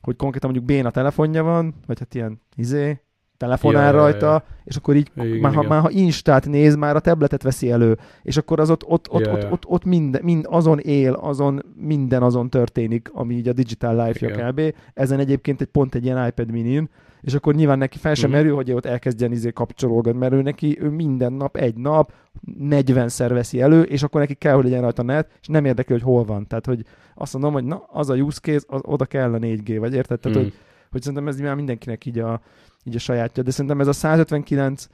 [0.00, 3.00] hogy konkrétan mondjuk béna telefonja van, vagy hát ilyen izé,
[3.42, 4.44] telefonál Ja, ja, rajta, ja.
[4.64, 5.72] és akkor így, Igen, már, ha, igen.
[5.72, 9.24] már ha Instát néz, már a tabletet veszi elő, és akkor az ott, ott, ott,
[9.26, 9.48] Ja, ott, ja.
[9.50, 14.48] ott, ott minden, mind, azon él, azon minden azon történik, ami így a digital life-ja
[14.50, 14.60] kb.
[14.94, 16.88] Ezen egyébként egy pont egy ilyen iPad mini
[17.20, 18.38] és akkor nyilván neki fel sem Mhm.
[18.38, 22.12] merül, hogy ott elkezdjen izé kapcsolódni, mert ő neki ő minden nap, egy nap
[22.60, 26.04] 40-szer veszi elő, és akkor neki kell, hogy legyen rajta net, és nem érdekel, hogy
[26.04, 26.46] hol van.
[26.46, 26.84] Tehát, hogy
[27.14, 30.20] azt mondom, hogy na, az a use case, az, oda kell a 4G, vagy érted?
[30.20, 30.46] Tehát, Hmm.
[30.46, 30.56] hogy,
[30.90, 32.40] hogy szerintem ez már mindenkinek így a,
[32.84, 33.42] így a sajátja.
[33.42, 34.86] De szerintem ez a 159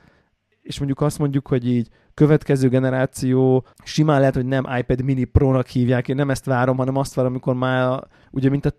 [0.68, 5.66] és mondjuk azt mondjuk, hogy így következő generáció simán lehet, hogy nem iPad mini Pro-nak
[5.66, 8.72] hívják, én nem ezt várom, hanem azt várom, amikor már ugye mint a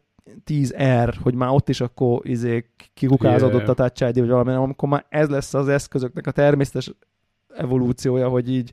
[0.46, 3.70] 10R, hogy már ott is akkor izé kikukázódott Yeah.
[3.70, 6.92] a Touch ID, vagy valami, amikor már ez lesz az eszközöknek a természetes
[7.56, 8.72] evolúciója, hogy így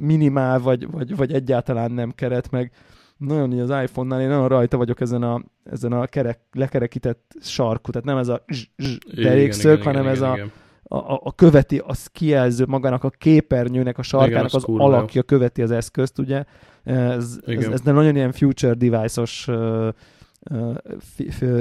[0.00, 2.72] minimál, vagy, vagy, vagy egyáltalán nem keret, meg
[3.16, 7.90] nagyon így az iPhone-nál én nagyon rajta vagyok ezen a, ezen a kerek, lekerekített sarkú,
[7.90, 10.52] tehát nem ez a zs, zs derékszög, hanem ez a, igen.
[10.82, 14.78] a, a, a követi, az kijelző magának a képernyőnek, a sarkának az az jó.
[14.78, 16.44] alakja követi az eszközt, ugye.
[16.84, 17.72] Ez, ez, Igen.
[17.72, 19.48] ez nagyon ilyen future device-os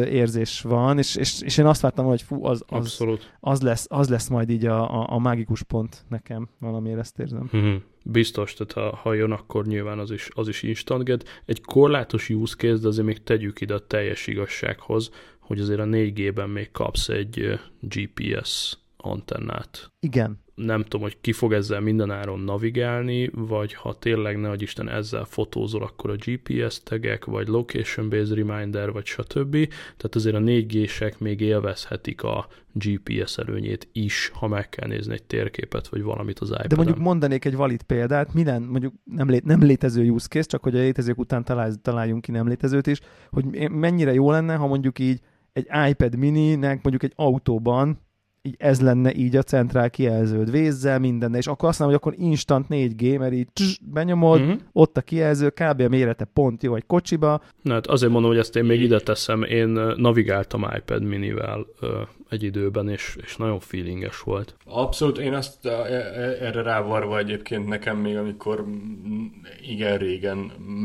[0.10, 3.38] érzés van, és, és, és én azt vártam, hogy fú, az, az, Abszolút.
[3.40, 7.50] az, lesz, az lesz majd így a, a, a mágikus pont nekem, valamiért ezt érzem.
[7.52, 7.76] Mhm.
[8.08, 11.42] Biztos, tehát ha, ha jön, akkor nyilván az is, az is instant get.
[11.46, 15.10] Egy korlátos use case, de azért még tegyük ide a teljes igazsághoz,
[15.40, 19.92] hogy azért a 4G-ben még kapsz egy GPS antennát.
[20.00, 20.44] Igen.
[20.56, 25.84] Nem tudom, hogy ki fog ezzel mindenáron navigálni, vagy ha tényleg, ne Isten, ezzel fotózol,
[25.84, 29.52] akkor a GPS tegek, vagy location-based reminder, vagy stb.
[29.98, 35.24] Tehát azért a 4G-sek még élvezhetik a GPS előnyét is, ha meg kell nézni egy
[35.24, 36.68] térképet, vagy valamit az iPad-en.
[36.68, 40.64] De mondjuk mondanék egy valid példát, minden mondjuk nem, lé, nem létező use case, csak
[40.64, 43.00] hogy a létezők után találj, találjunk ki nem létezőt is,
[43.30, 45.20] hogy mennyire jó lenne, ha mondjuk így
[45.54, 48.00] egy iPad mini-nek mondjuk egy autóban
[48.46, 52.26] így ez lenne így a centrál kijelződ vézzel, mindenne, és akkor azt mondom, hogy akkor
[52.28, 54.52] instant 4G, mert így tss, benyomod, Mhm.
[54.72, 55.82] ott a kijelző, kb.
[55.82, 59.00] a mérete pont jó egy kocsiba, Na, hát azért mondom, hogy ezt én még ide
[59.00, 59.44] teszem.
[59.44, 64.56] Én navigáltam iPad minivel ö, egy időben, és, és nagyon feelinges volt.
[64.66, 69.26] Abszolút, én azt e- e- erre rávarva egyébként nekem még, amikor mm,
[69.68, 70.38] igen régen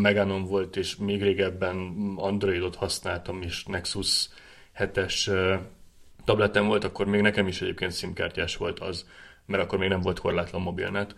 [0.02, 1.76] Meganon volt, és még régebben
[2.16, 4.28] Androidot használtam, és Nexus
[4.78, 5.54] 7-es ö,
[6.30, 9.06] tabletem volt, akkor még nekem is egyébként szimkártyás volt az,
[9.46, 11.14] mert akkor még nem volt korlátlan mobilnet.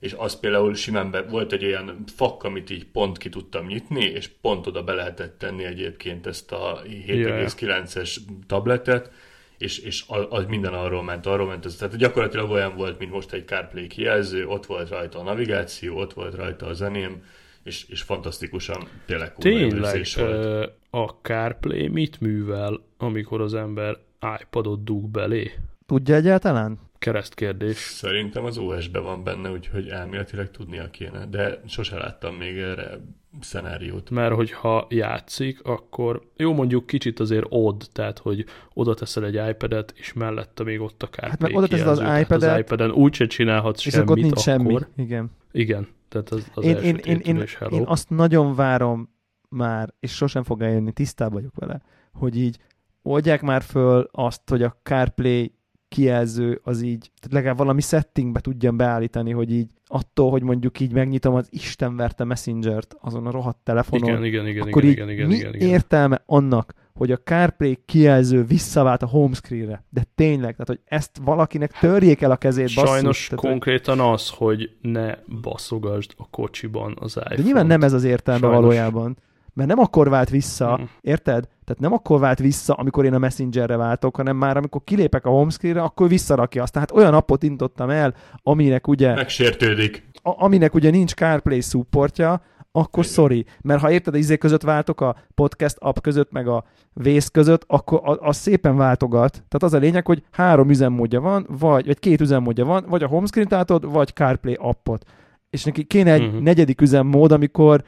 [0.00, 4.04] És az például simán be, volt egy olyan fak, amit így pont ki tudtam nyitni,
[4.04, 8.16] és pont oda be lehetett tenni egyébként ezt a 7,9-es
[8.46, 9.10] tabletet,
[9.58, 11.64] és, és az, az minden arról ment, arról ment.
[11.64, 15.98] Ez, tehát gyakorlatilag olyan volt, mint most egy CarPlay kijelző, ott volt rajta a navigáció,
[15.98, 17.22] ott volt rajta a zeném,
[17.62, 20.16] és, és fantasztikusan tényleg kurva Tényleg, volt.
[20.16, 23.98] ö, a CarPlay mit művel, amikor az ember
[24.40, 25.52] iPadot dug belé?
[25.86, 26.78] tudja egyáltalán?
[27.00, 27.76] Keresztkérdés.
[27.76, 33.00] Szerintem az OS-be van benne, úgyhogy elméletileg tudnia kéne, de sose láttam még erre
[33.40, 34.10] szenáriót.
[34.10, 38.44] Mert hogyha játszik, akkor jó mondjuk kicsit azért odd, tehát hogy
[38.74, 41.98] oda teszel egy iPad-et, és mellette még ott a CarPlay Hát meg oda teszed az
[41.98, 44.78] tehát iPad-et, az iPad-en úgyse csinálhatsz És semmit akkor nincs semmi.
[44.96, 45.30] Igen.
[45.52, 49.14] Igen, tehát az, az Én, első én, én, én, én azt nagyon várom
[49.48, 51.82] már, és sosem fog eljönni, tisztában vagyok vele,
[52.12, 52.58] hogy így
[53.02, 55.58] oldják már föl azt, hogy a CarPlay
[55.90, 60.92] kijelző az így, tehát legalább valami settingbe tudjam beállítani, hogy így attól, hogy mondjuk így
[60.92, 64.96] megnyitom az Isten verte Messenger-t azon a rohadt telefonon, igen, igen, igen, akkor igen, így
[64.96, 65.68] igen, igen, mi igen, igen.
[65.68, 71.78] értelme annak, hogy a CarPlay kijelző visszavált a homescreenre, de tényleg, tehát hogy ezt valakinek
[71.78, 72.90] törjék el a kezét, basszus.
[72.90, 77.36] Sajnos tehát, konkrétan az, hogy ne baszogasd a kocsiban az iPhone-t.
[77.36, 78.60] De nyilván nem ez az értelme Sajnos.
[78.60, 79.16] valójában.
[79.54, 80.84] Mert nem akkor vált vissza, Mm.
[81.00, 81.48] érted?
[81.70, 85.30] Tehát nem akkor vált vissza, amikor én a Messengerre váltok, hanem már amikor kilépek a
[85.30, 86.72] homescreenre, akkor visszarakja azt.
[86.72, 90.08] Tehát olyan appot intottam el, aminek ugye, Megsértődik.
[90.22, 92.42] a, aminek ugye nincs CarPlay supportja,
[92.72, 93.14] akkor Igen.
[93.14, 93.44] sorry.
[93.60, 97.64] Mert ha érted, az izé között váltok, a podcast app között, meg a vész között,
[97.66, 99.30] akkor a- az szépen váltogat.
[99.32, 103.06] Tehát az a lényeg, hogy három üzemmódja van, vagy, vagy két üzemmódja van, vagy a
[103.08, 105.04] homescreen-t átod, vagy CarPlay appot.
[105.50, 106.40] És neki kéne egy uh-huh.
[106.40, 107.82] negyedik üzemmód, amikor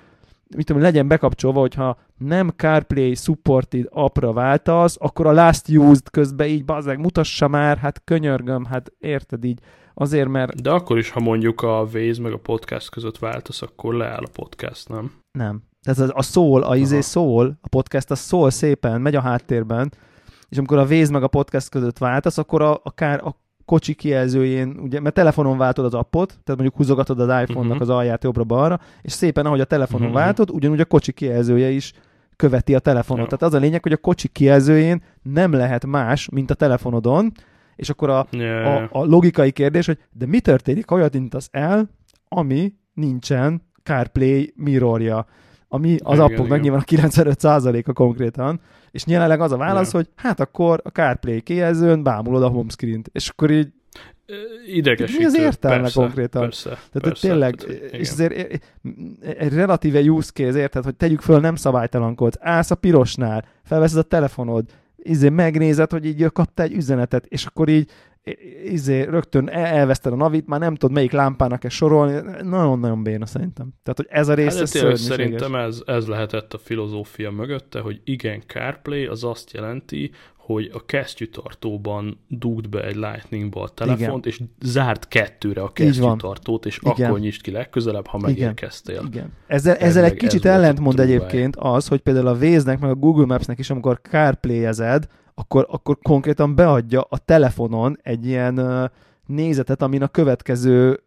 [0.56, 6.46] mit tudom, legyen bekapcsolva, hogyha nem CarPlay supported appra váltasz, akkor a last used közben
[6.46, 9.60] így bazzeg mutassa már, hát könyörgöm, hát érted így.
[9.94, 13.94] Azért, mert De akkor is, ha mondjuk a Waze meg a podcast között váltasz, akkor
[13.94, 15.12] leáll a podcast, nem?
[15.32, 15.62] nem.
[15.82, 19.92] Tehát az, a szól, a izé szól, a podcast az szól szépen, megy a háttérben,
[20.48, 23.36] és amikor a Waze meg a podcast között váltasz, akkor a, akár a
[23.72, 27.82] kocsi kijelzőjén, ugye, mert telefonon váltod az appot, tehát mondjuk húzogatod az iPhone-nak Mhm.
[27.82, 30.16] az alját jobbra-balra, és szépen, ahogy a telefonon Mhm.
[30.16, 31.92] váltod, ugyanúgy a kocsi kijelzője is
[32.36, 33.30] követi a telefonot.
[33.30, 33.36] Ja.
[33.36, 37.32] Tehát az a lényeg, hogy a kocsi kijelzőjén nem lehet más, mint a telefonodon,
[37.76, 38.66] és akkor a, Yeah.
[38.66, 41.90] a, a logikai kérdés, hogy de mi történik, ha olyat intasz el,
[42.28, 45.26] ami nincsen CarPlay mirrorja,
[45.74, 46.60] ami az Igen, appoknak igen.
[46.60, 48.60] nyilván a 95%-a konkrétan,
[48.90, 49.98] és jelenleg az a válasz, Ja.
[49.98, 53.68] hogy hát akkor a CarPlay kijelzőn bámulod a homescreen-t, és akkor így,
[54.66, 55.18] Idegesítő.
[55.18, 56.42] Mi az értelme persze, konkrétan?
[56.42, 58.12] Persze, tehát persze, tényleg, tehát, és igen.
[58.12, 58.62] azért
[59.38, 64.02] egy relatíve use case, érted, hogy tegyük föl, nem szabálytalankodsz, állsz a pirosnál, felveszed a
[64.02, 64.64] telefonod,
[64.96, 67.90] izé megnézed, hogy így kaptál egy üzenetet, és akkor így
[68.64, 73.26] izé, rögtön el- elveszted a navit, már nem tudod, melyik lámpának kell sorolni, nagyon-nagyon béna
[73.26, 73.72] szerintem.
[73.82, 77.80] Tehát, hogy ez a rész Hát, ez tényleg szerintem ez, ez lehetett a filozófia mögötte,
[77.80, 84.26] hogy igen, CarPlay az azt jelenti, hogy a kesztyűtartóban dugd be egy Lightningba a telefont,
[84.26, 87.06] és zárt kettőre a kesztyűtartót, és Igen.
[87.06, 88.30] akkor nyisd ki legközelebb, ha Igen.
[88.30, 89.02] megérkeztél.
[89.06, 89.32] Igen.
[89.46, 92.94] Ezzel, Ez ezzel egy kicsit ez ellentmond egyébként az, hogy például a Waze-nek, meg a
[92.94, 98.90] Google Maps-nek is, amikor CarPlay-ezed, akkor, akkor konkrétan beadja a telefonon egy ilyen
[99.26, 101.02] nézetet, amin a következő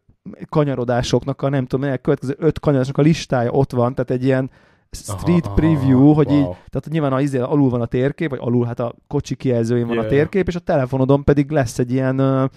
[0.50, 4.50] kanyarodásoknak a nem tudom, a következő öt kanyarodásoknak a listája ott van, tehát egy ilyen
[4.92, 6.38] street Aha, aha, preview, hogy wow.
[6.38, 9.88] így, tehát nyilván a, izé, alul van a térkép, vagy alul, hát a kocsi kijelzőjén
[9.88, 10.14] van a Yeah.
[10.14, 12.50] térkép, és a telefonodon pedig lesz egy ilyen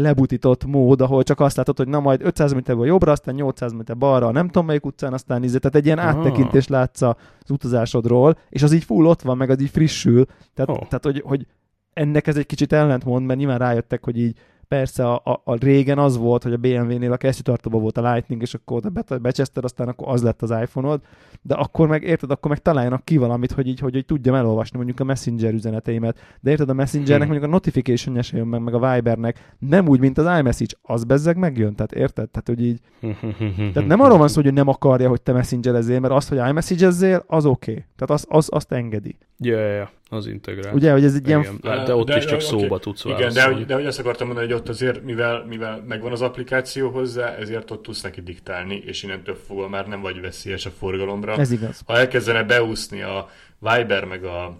[0.00, 3.96] lebutított mód, ahol csak azt látod, hogy na majd 500 méterből jobbra, aztán 800 méter
[3.96, 6.04] balra, nem tudom melyik utcán, aztán izé, tehát egy ilyen Ah.
[6.04, 10.24] áttekintést látsz az utazásodról, és az így full ott van, meg az így frissül,
[10.54, 10.76] tehát, Oh.
[10.76, 11.46] tehát hogy, hogy
[11.92, 14.38] ennek ez egy kicsit ellentmond, mert nyilván rájöttek, hogy így
[14.70, 18.42] persze a, a, a régen az volt, hogy a BMW-nél a kesztyűtartóban volt a Lightning,
[18.42, 21.00] és akkor oda be, becseszted, aztán akkor az lett az iPhone-od,
[21.42, 24.76] de akkor meg érted, akkor meg találjanak ki valamit, hogy így, hogy, hogy tudjam elolvasni
[24.76, 26.18] mondjuk a Messenger üzeneteimet.
[26.40, 27.30] De érted, a Messengernek Hmm.
[27.30, 31.04] mondjuk a notification se jön meg, meg a Vibernek, nem úgy, mint az iMessage, az
[31.04, 32.28] bezzeg megjön, tehát érted?
[32.28, 32.80] Tehát, hogy így,
[33.72, 37.24] tehát nem arról van szó, hogy nem akarja, hogy te messengerezzél, mert az, hogy iMessage-ezzél,
[37.26, 37.70] az oké.
[37.70, 37.84] Okay.
[37.96, 39.16] Tehát az, az, azt engedi.
[39.38, 40.74] Ja, ja, ja, az integrált.
[40.74, 41.40] Ugye, hogy ez egy ilyen...
[41.40, 42.44] Igen, de, de ott De- is csak oké.
[42.44, 43.54] szóba tudsz Igen, de, válaszolni.
[43.56, 47.34] hogy- de hogy azt akartam mondani, hogy ott azért, mivel, mivel megvan az applikáció hozzá,
[47.34, 51.36] ezért ott tudsz neki diktálni, és innentől fogva már nem vagy veszélyes a forgalomra.
[51.36, 51.80] Ez igaz.
[51.86, 54.58] Ha elkezdene beúszni a Viber, meg a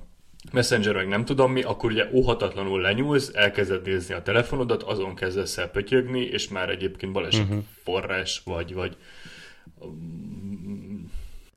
[0.52, 5.58] Messenger, meg nem tudom mi, akkor ugye óhatatlanul lenyúlsz, elkezded nézni a telefonodat, azon kezdesz
[5.58, 7.58] el pötyögni, és már egyébként baleset Mhm.
[7.84, 8.96] forrás vagy, vagy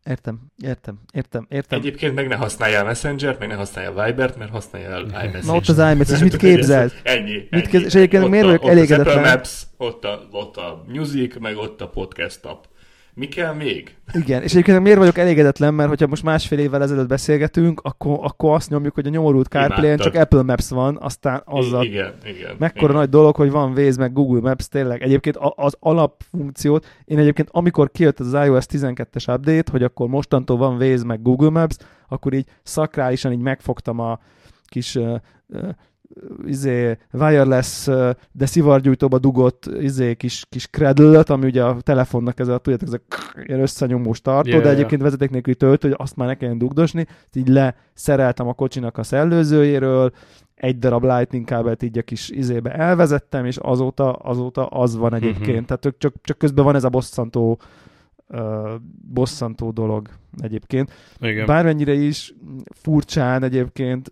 [0.10, 1.80] Értem, értem, értem, értem.
[1.80, 5.42] Egyébként meg ne használjál Messenger, meg ne használjál Vibert, mert használjál iMessage.
[5.46, 6.94] Na ott az iMessage, mit képzelsz?
[7.04, 7.48] Ennyi.
[7.50, 7.62] ennyi.
[7.68, 9.18] kezd- és egyébként miért a- vagyok ott Az elégedetlen?
[9.18, 12.64] Apple Maps, ott a, ott a Music, meg ott a Podcast app.
[13.16, 13.96] Mi kell még?
[14.14, 18.54] Igen, és egyébként miért vagyok elégedetlen, mert hogyha most másfél évvel ezelőtt beszélgetünk, akkor, akkor
[18.54, 20.00] azt nyomjuk, hogy a nyomorult Imádtad.
[20.00, 22.56] csak Apple Maps van, aztán azzal I- igen, igen.
[22.58, 22.96] Mekkora igen.
[22.96, 25.02] nagy dolog, hogy van Waze meg Google Maps, tényleg.
[25.02, 30.82] Egyébként az alapfunkciót, én egyébként amikor kijött az iOS 12-es update, hogy akkor mostantól van
[30.82, 31.76] Waze meg Google Maps,
[32.08, 34.20] akkor így szakrálisan így megfogtam a
[34.66, 35.16] kis uh,
[35.48, 35.70] uh,
[36.46, 37.90] izé, wireless,
[38.32, 42.94] de szivargyújtóba dugott izé, kis, kis cradle ami ugye a telefonnak ez a, tudjátok, ez
[42.94, 43.00] a
[43.46, 45.04] ilyen összenyomós tartó, yeah, de egyébként yeah.
[45.04, 50.12] vezeték nélküli töltő, hogy azt már ne kelljen dugdosni, így leszereltem a kocsinak a szellőzőjéről,
[50.56, 55.48] egy darab lightning kábelt így a kis izébe elvezettem, és azóta, azóta az van egyébként.
[55.48, 55.66] Uh-huh.
[55.66, 57.60] Tehát csak, csak közben van ez a bosszantó
[58.34, 58.70] uh,
[59.14, 60.92] bosszantó dolog egyébként.
[61.20, 61.46] Igen.
[61.46, 62.34] Bármennyire is
[62.76, 64.12] furcsán egyébként,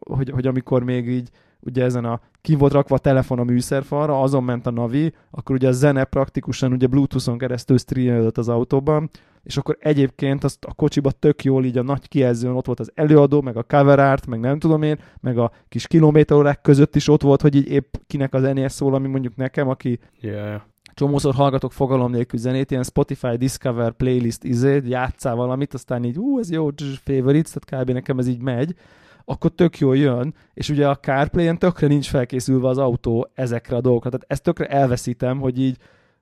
[0.00, 4.20] hogy, hogy amikor még így ugye ezen a ki volt rakva a telefon a műszerfalra,
[4.20, 9.10] azon ment a navi, akkor ugye a zene praktikusan ugye Bluetooth-on keresztül streamelődött az autóban,
[9.42, 12.90] és akkor egyébként azt a kocsiba tök jól így a nagy kijelzőn ott volt az
[12.94, 17.08] előadó, meg a cover art, meg nem tudom én, meg a kis kilométerórák között is
[17.08, 20.60] ott volt, hogy így épp kinek a zenéje szól, ami mondjuk nekem, aki yeah.
[20.96, 26.38] Csomószor hallgatok fogalom nélkül zenét, ilyen Spotify Discover playlist izé, játszál valamit, aztán így, ú,
[26.38, 26.68] ez jó,
[27.04, 27.90] favorites, tehát kb.
[27.90, 28.74] nekem ez így megy,
[29.24, 33.80] akkor tök jól jön, és ugye a CarPlay-en tökre nincs felkészülve az autó ezekre a
[33.80, 35.76] dolgokra, tehát ezt tökre elveszítem, hogy így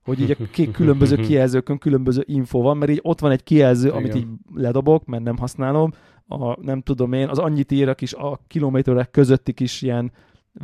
[0.04, 3.88] hogy így a két különböző kijelzőkön különböző info van, mert így ott van egy kijelző,
[3.88, 3.98] Igen.
[3.98, 5.90] amit így ledobok, mert nem használom,
[6.28, 10.12] a, nem tudom én, az annyit ír a kis a kilométerek közötti kis ilyen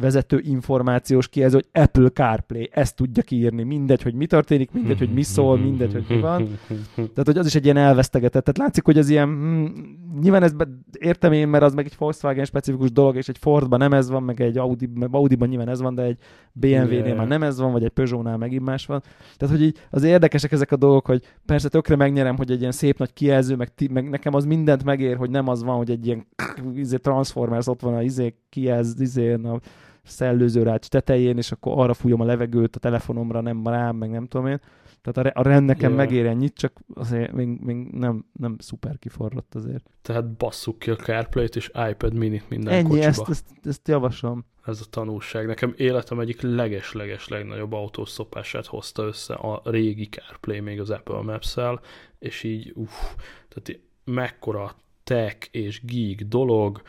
[0.00, 5.12] vezető információs kijelző, hogy Apple CarPlay, ezt tudja kiírni, mindegy, hogy mi történik, mindegy, hogy
[5.12, 6.58] mi szól, mindegy, hogy mi van.
[6.94, 8.44] Tehát, hogy az is egy ilyen elvesztegetett.
[8.44, 10.54] Tehát látszik, hogy az ilyen, hm, nyilván ezt
[10.98, 14.22] értem én, mert az meg egy Volkswagen specifikus dolog, és egy Fordban nem ez van,
[14.22, 16.18] meg egy Audi, Audi-ban nyilván ez van, de egy
[16.52, 19.02] BMW-nél már nem ez van, vagy egy Peugeot-nál megint más van.
[19.36, 22.72] Tehát, hogy így az érdekesek ezek a dolgok, hogy persze tökre megnyerem, hogy egy ilyen
[22.72, 26.06] szép nagy kijelző, meg, meg nekem az mindent megér, hogy nem az van, hogy egy
[26.06, 26.26] ilyen
[26.74, 29.60] izé, Transformers ott van a izé kijelz, izé, a
[30.02, 34.46] szellőzőrács tetején, és akkor arra fújom a levegőt a telefonomra, nem rám, meg nem tudom
[34.46, 34.60] én.
[35.02, 36.04] Tehát a, a rend nekem yeah.
[36.04, 39.90] megér ennyit, csak azért még, még nem, nem szuper kiforrott azért.
[40.02, 43.06] Tehát basszuk ki a CarPlay-t és iPad minit minden Ennyi, kocsiba.
[43.06, 44.44] ezt, ezt, ezt javaslom.
[44.64, 45.46] Ez a tanulság.
[45.46, 51.80] Nekem életem egyik leges-leges legnagyobb autószopását hozta össze a régi CarPlay még az Apple Maps-el,
[52.18, 53.14] és így uff,
[53.48, 54.74] tehát mekkora
[55.04, 56.82] tech és geek dolog,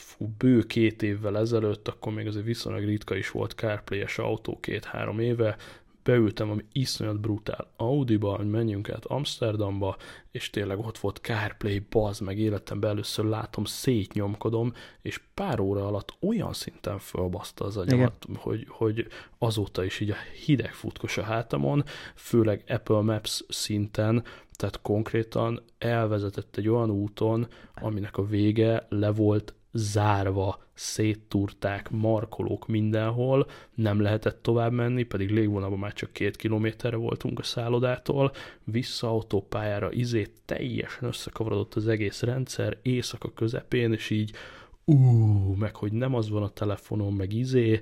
[0.00, 5.18] fú, bő két évvel ezelőtt, akkor még azért viszonylag ritka is volt CarPlay-es autó két-három
[5.18, 5.56] éve,
[6.02, 7.70] beültem ami iszonyat brutál.
[7.76, 9.96] Audi-ba, hogy menjünk át Amsterdamba,
[10.30, 14.72] és tényleg ott volt CarPlay, baz, meg életemben először látom, szétnyomkodom,
[15.02, 19.06] és pár óra alatt olyan szinten fölbaszta az agyamat, hogy, hogy
[19.38, 21.84] azóta is így a hideg futkos a hátamon,
[22.14, 29.54] főleg Apple Maps szinten, tehát konkrétan elvezetett egy olyan úton, aminek a vége le volt
[29.72, 37.38] zárva, széttúrták, markolók mindenhol, nem lehetett tovább menni, pedig légvonalban már csak két kilométerre voltunk
[37.38, 38.32] a szállodától,
[38.64, 44.32] vissza autópályára, izé teljesen összekavarodott az egész rendszer, éjszaka közepén, és így
[44.84, 44.96] ú,
[45.58, 47.80] meg hogy nem az van a telefonon, meg izé,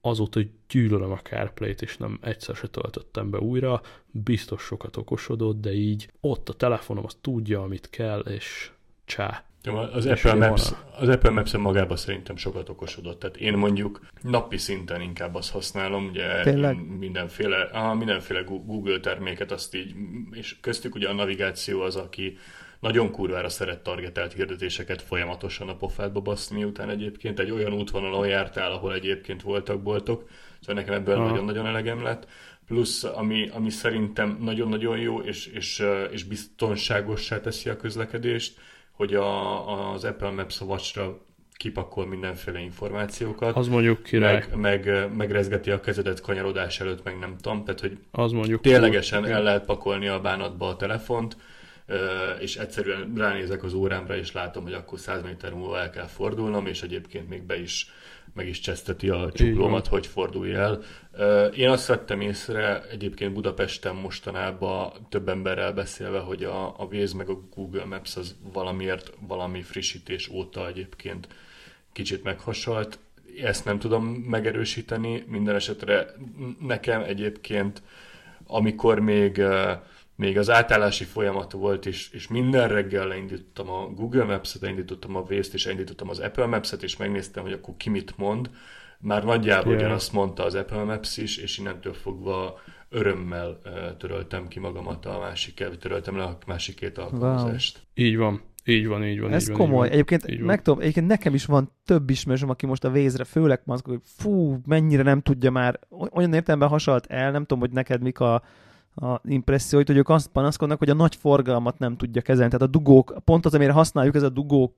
[0.00, 5.60] azóta, hogy gyűlölöm a CarPlay-t, és nem egyszer se töltöttem be újra, biztos sokat okosodott,
[5.60, 8.70] de így ott a telefonom, az tudja, amit kell, és
[9.04, 9.44] csá.
[9.70, 13.18] Az Apple, Maps, az Apple Maps magában szerintem sokat okosodott.
[13.18, 16.98] Tehát én mondjuk napi szinten inkább azt használom, ugye Tényleg?
[16.98, 19.94] mindenféle, aha, mindenféle Google terméket, azt így,
[20.30, 22.38] és köztük ugye a navigáció az, aki
[22.80, 28.72] nagyon kurvára szeret targetelt hirdetéseket folyamatosan a pofádba baszni, miután egyébként egy olyan útvonalon jártál,
[28.72, 30.28] ahol egyébként voltak boltok,
[30.60, 32.26] szóval nekem ebből nagyon-nagyon elegem lett.
[32.66, 38.60] Plusz, ami, ami szerintem nagyon-nagyon jó, és, és, és biztonságossá teszi a közlekedést,
[39.02, 41.00] hogy a, az Apple Maps a watch
[41.56, 43.56] kipakol mindenféle információkat.
[43.56, 44.34] Az mondjuk király.
[44.34, 47.64] Meg, meg, megrezgeti a kezedet kanyarodás előtt, meg nem tudom.
[47.64, 51.36] Tehát, hogy az mondjuk ténylegesen el lehet pakolni a bánatba a telefont,
[52.40, 56.66] és egyszerűen ránézek az órámra, és látom, hogy akkor 100 méter múlva el kell fordulnom,
[56.66, 57.90] és egyébként még be is
[58.34, 60.82] meg is cseszteti a csuklómat, hogy fordulj el.
[61.54, 67.28] Én azt vettem észre egyébként Budapesten mostanában több emberrel beszélve, hogy a, a Waze meg
[67.28, 71.28] a Google Maps az valamiért valami frissítés óta egyébként
[71.92, 72.98] kicsit meghasalt.
[73.42, 76.06] Ezt nem tudom megerősíteni, minden esetre
[76.60, 77.82] nekem egyébként,
[78.46, 79.42] amikor még
[80.22, 85.24] még az átállási folyamat volt, és, és minden reggel leindítottam a Google Maps-et, elindítottam a
[85.28, 88.50] Waze-t, és elindítottam az Apple Maps-et, és megnéztem, hogy akkor ki mit mond.
[88.98, 89.84] Már nagyjából yeah.
[89.84, 93.60] ugyanazt mondta az Apple Maps is, és innentől fogva örömmel
[93.98, 97.80] töröltem ki magamat a másik, töröltem le a másik két alkalmazást.
[97.96, 98.06] Wow.
[98.06, 98.42] Így van.
[98.64, 99.32] Így van, így van.
[99.32, 99.84] Ez így van, komoly.
[99.84, 99.92] Így van.
[99.92, 100.62] Egyébként, így van.
[100.62, 104.60] tudom, egyébként nekem is van több ismerősöm, aki most a vézre, főleg maszk, hogy fú,
[104.66, 108.42] mennyire nem tudja már, olyan értelemben hasonlt el, nem tudom, hogy neked mik a,
[108.94, 112.50] a impresszióit, hogy ők azt panaszkodnak, hogy a nagy forgalmat nem tudja kezelni.
[112.50, 114.74] Tehát a dugók, pont az, amire használjuk, ez a dugók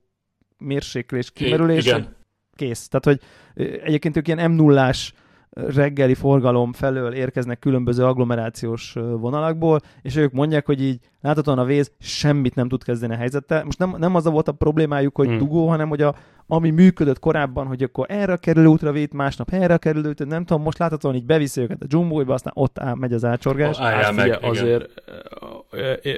[0.57, 1.85] mérséklés, kimerülés.
[1.85, 2.15] Igen.
[2.55, 2.87] kész.
[2.87, 3.19] Tehát, hogy
[3.83, 4.91] egyébként ők ilyen m 0
[5.55, 11.91] reggeli forgalom felől érkeznek különböző agglomerációs vonalakból, és ők mondják, hogy így láthatóan a Véz
[11.99, 13.63] semmit nem tud kezdeni a helyzettel.
[13.63, 15.37] Most nem, nem az a volt a problémájuk, hogy hmm.
[15.37, 16.15] dugó, hanem hogy a,
[16.47, 20.25] ami működött korábban, hogy akkor erre a kerülő útra vét, másnap erre a kerülő útra,
[20.25, 23.77] nem tudom, most láthatóan így beviszi őket a Jumbo-ba, aztán ott áll, megy az ácsorgás.
[23.77, 24.89] Hát, hát, meg, azért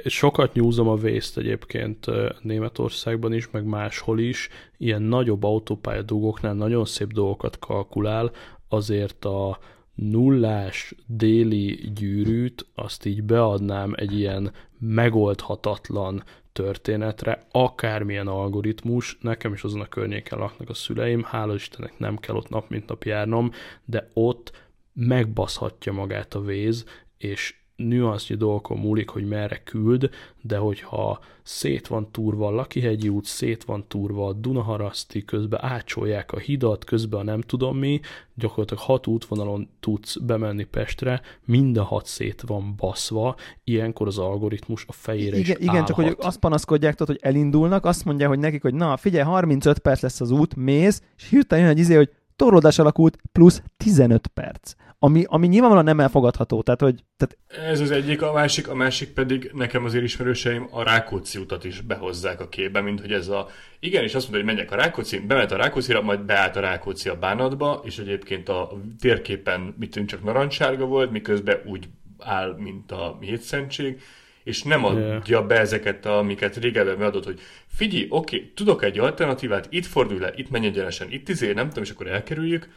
[0.04, 2.06] sokat nyúzom a vészt egyébként
[2.42, 8.30] Németországban is, meg máshol is, ilyen nagyobb autópálya dugóknál nagyon szép dolgokat kalkulál,
[8.68, 9.58] azért a
[9.94, 19.80] nullás déli gyűrűt azt így beadnám egy ilyen megoldhatatlan történetre, akármilyen algoritmus, nekem is azon
[19.80, 23.50] a környéken laknak a szüleim, hála Istennek nem kell ott nap mint nap járnom,
[23.84, 26.84] de ott megbaszhatja magát a véz,
[27.18, 30.10] és nüansznyi dolgokon múlik, hogy merre küld,
[30.40, 36.32] de hogyha szét van túrva a Lakihegyi út, szét van túrva a Dunaharaszti, közben ácsolják
[36.32, 38.00] a hidat, közben a nem tudom mi,
[38.34, 44.84] gyakorlatilag hat útvonalon tudsz bemenni Pestre, mind a hat szét van baszva, ilyenkor az algoritmus
[44.88, 45.86] a fejére igen, is Igen, állhat.
[45.86, 49.78] csak hogy azt panaszkodják, tudod, hogy elindulnak, azt mondja, hogy nekik, hogy na figyelj, 35
[49.78, 54.26] perc lesz az út, mész, és hirtelen jön egy izé, hogy torlódás alakult plusz 15
[54.26, 56.62] perc ami, ami nyilvánvalóan nem elfogadható.
[56.62, 57.38] Tehát, hogy, tehát...
[57.70, 61.80] Ez az egyik, a másik, a másik pedig nekem azért ismerőseim a Rákóczi utat is
[61.80, 63.48] behozzák a képbe, mint hogy ez a,
[63.80, 67.08] igen, és azt mondta, hogy menjek a Rákóczi, bement a Rákóczira, majd beállt a Rákóczi
[67.08, 68.70] a bánatba, és egyébként a
[69.00, 71.88] térképen mit csak narancsárga volt, miközben úgy
[72.18, 74.00] áll, mint a hétszentség,
[74.44, 75.46] és nem adja yeah.
[75.46, 80.32] be ezeket, amiket régebben beadott, hogy figyelj, oké, okay, tudok egy alternatívát, itt fordulj le,
[80.36, 82.68] itt menj egyenesen, itt izé, nem tudom, és akkor elkerüljük,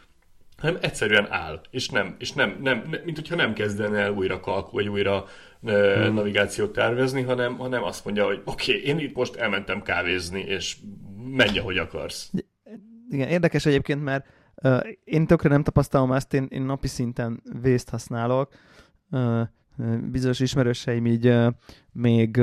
[0.62, 4.40] hanem egyszerűen áll, és nem, és nem, nem, nem mint hogyha nem kezdene el újra
[4.40, 5.24] kalkul, vagy újra
[5.60, 6.14] hmm.
[6.14, 10.76] navigációt tervezni, hanem, hanem azt mondja, hogy oké, okay, én itt most elmentem kávézni, és
[11.24, 12.30] menj, ahogy akarsz.
[13.08, 14.26] Igen, érdekes egyébként, mert
[14.62, 18.52] uh, én tökre nem tapasztalom ezt, én, én napi szinten vészt használok,
[19.10, 19.40] uh,
[20.10, 21.34] bizonyos ismerőseim így
[21.92, 22.40] még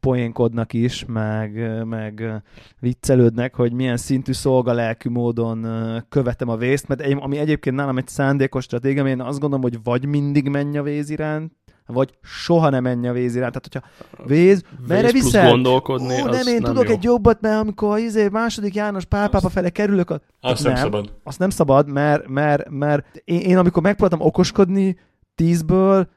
[0.00, 2.42] poénkodnak is, meg, meg
[2.80, 5.66] viccelődnek, hogy milyen szintű szolgalelkű módon
[6.08, 10.06] követem a vészt, mert ami egyébként nálam egy szándékos stratégia, én azt gondolom, hogy vagy
[10.06, 11.52] mindig menj a víz iránt,
[11.86, 13.52] vagy soha nem menj a víz iránt.
[13.52, 15.50] Tehát, hogyha víz, merre viszel?
[15.50, 16.94] gondolkodni, Ó, nem, én nem tudok jó.
[16.94, 20.20] egy jobbat, mert amikor izé, második János pálpápa fele kerülök, a...
[20.40, 21.12] azt nem, nem szabad.
[21.22, 24.98] Azt nem szabad, mert, mert, mert én, én amikor megpróbáltam okoskodni
[25.34, 26.08] tízből,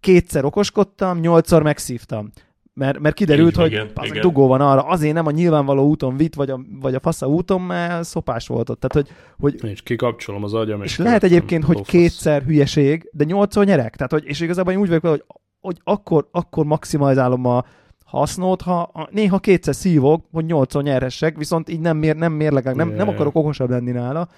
[0.00, 2.30] kétszer okoskodtam, nyolcszor megszívtam.
[2.74, 4.20] Mert, mert kiderült, igen, hogy igen, az igen.
[4.20, 7.60] dugó van arra, azért nem a nyilvánvaló úton vitt, vagy a, vagy a fasza úton,
[7.60, 8.80] mert szopás volt ott.
[8.80, 10.82] Tehát, hogy, hogy, és kikapcsolom az agyam.
[10.82, 13.96] És, és lehet egyébként, hogy kétszer hülyeség, de nyolcszor nyerek.
[13.96, 15.24] Tehát, hogy, és igazából én úgy vagyok, hogy,
[15.60, 17.64] hogy akkor, akkor maximalizálom a
[18.04, 22.88] hasznot, ha néha kétszer szívok, hogy nyolcszor nyerhessek, viszont így nem, mér, nem mérlegek, nem,
[22.88, 24.28] nem akarok okosabb lenni nála,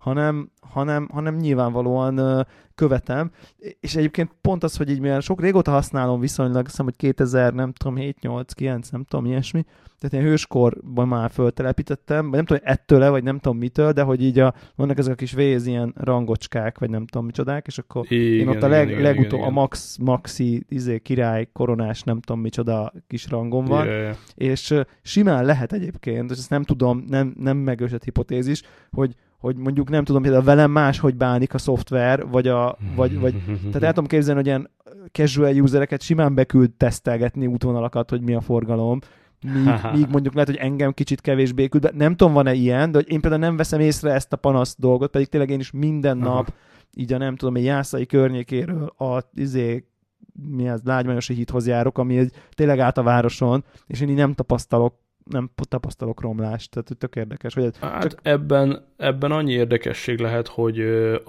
[0.00, 3.30] hanem, hanem, hanem nyilvánvalóan követem.
[3.80, 7.52] És egyébként pont az, hogy így milyen sok régóta használom viszonylag, azt hiszem, hogy 2000,
[7.52, 9.64] nem tudom, 7, 8, 9, nem tudom, ilyesmi.
[9.98, 14.22] Tehát én hőskorban már föltelepítettem, vagy nem tudom, ettől vagy nem tudom mitől, de hogy
[14.22, 18.04] így a, vannak ezek a kis véz ilyen rangocskák, vagy nem tudom micsodák, és akkor
[18.08, 22.20] igen, én ott a leg, igen, legutóbb igen, a Max, Maxi, izé, király, koronás, nem
[22.20, 24.16] tudom micsoda kis rangom van, yeah.
[24.34, 29.90] és simán lehet egyébként, és ezt nem tudom, nem, nem megősött hipotézis, hogy hogy mondjuk
[29.90, 34.06] nem tudom, például velem máshogy bánik a szoftver, vagy a, vagy, vagy tehát el tudom
[34.06, 34.70] képzelni, hogy ilyen
[35.12, 38.98] casual usereket simán beküld tesztelgetni útvonalakat, hogy mi a forgalom,
[39.40, 41.90] míg, míg mondjuk lehet, hogy engem kicsit kevésbé küld be.
[41.94, 45.10] Nem tudom, van-e ilyen, de hogy én például nem veszem észre ezt a panasz dolgot,
[45.10, 46.52] pedig tényleg én is minden nap,
[46.94, 49.84] így a nem tudom, egy jászai környékéről a izé,
[50.50, 54.34] mi az, lágymányosi hithoz járok, ami egy, tényleg át a városon, és én így nem
[54.34, 54.94] tapasztalok
[55.30, 57.54] nem tapasztalok romlást, tehát tök érdekes.
[57.54, 58.20] Hogy hát csak...
[58.22, 60.80] ebben, ebben annyi érdekesség lehet, hogy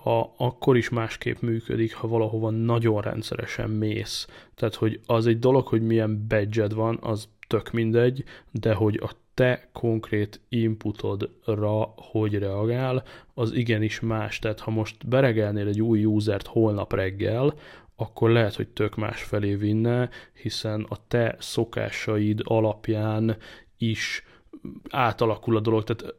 [0.04, 4.28] a, akkor is másképp működik, ha valahova nagyon rendszeresen mész.
[4.56, 9.10] Tehát, hogy az egy dolog, hogy milyen badge van, az tök mindegy, de hogy a
[9.34, 13.04] te konkrét inputodra hogy reagál,
[13.34, 14.40] az igenis más.
[14.40, 17.54] Tehát ha most beregelnél egy új usert holnap reggel,
[17.96, 23.38] akkor lehet, hogy tök más felé vinne, hiszen a te szokásaid alapján
[23.82, 24.24] is
[24.90, 25.84] átalakul a dolog.
[25.84, 26.16] Tehát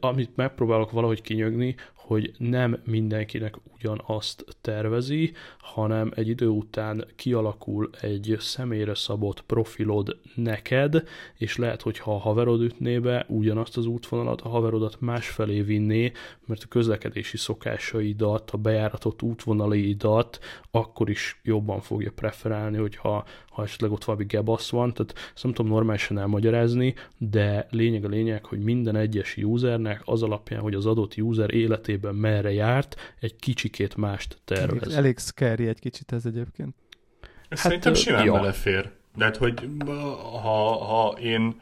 [0.00, 1.74] amit megpróbálok valahogy kinyögni,
[2.04, 11.02] hogy nem mindenkinek ugyanazt tervezi, hanem egy idő után kialakul egy személyre szabott profilod neked,
[11.36, 16.12] és lehet, hogy ha a haverod ütné be ugyanazt az útvonalat, a haverodat másfelé vinné,
[16.44, 20.38] mert a közlekedési szokásaidat, a bejáratott útvonalidat
[20.70, 23.24] akkor is jobban fogja preferálni, hogyha
[23.54, 28.08] ha esetleg ott valami gebasz van, tehát ezt nem tudom normálisan elmagyarázni, de lényeg a
[28.08, 31.54] lényeg, hogy minden egyes usernek az alapján, hogy az adott user
[31.94, 34.82] életében merre járt, egy kicsikét mást tervez.
[34.82, 36.74] Elég, elég scary egy kicsit ez egyébként.
[37.48, 38.32] Hát, Szerintem simán ja.
[38.32, 38.90] belefér.
[39.16, 39.68] De hát, hogy
[40.42, 41.60] ha, ha én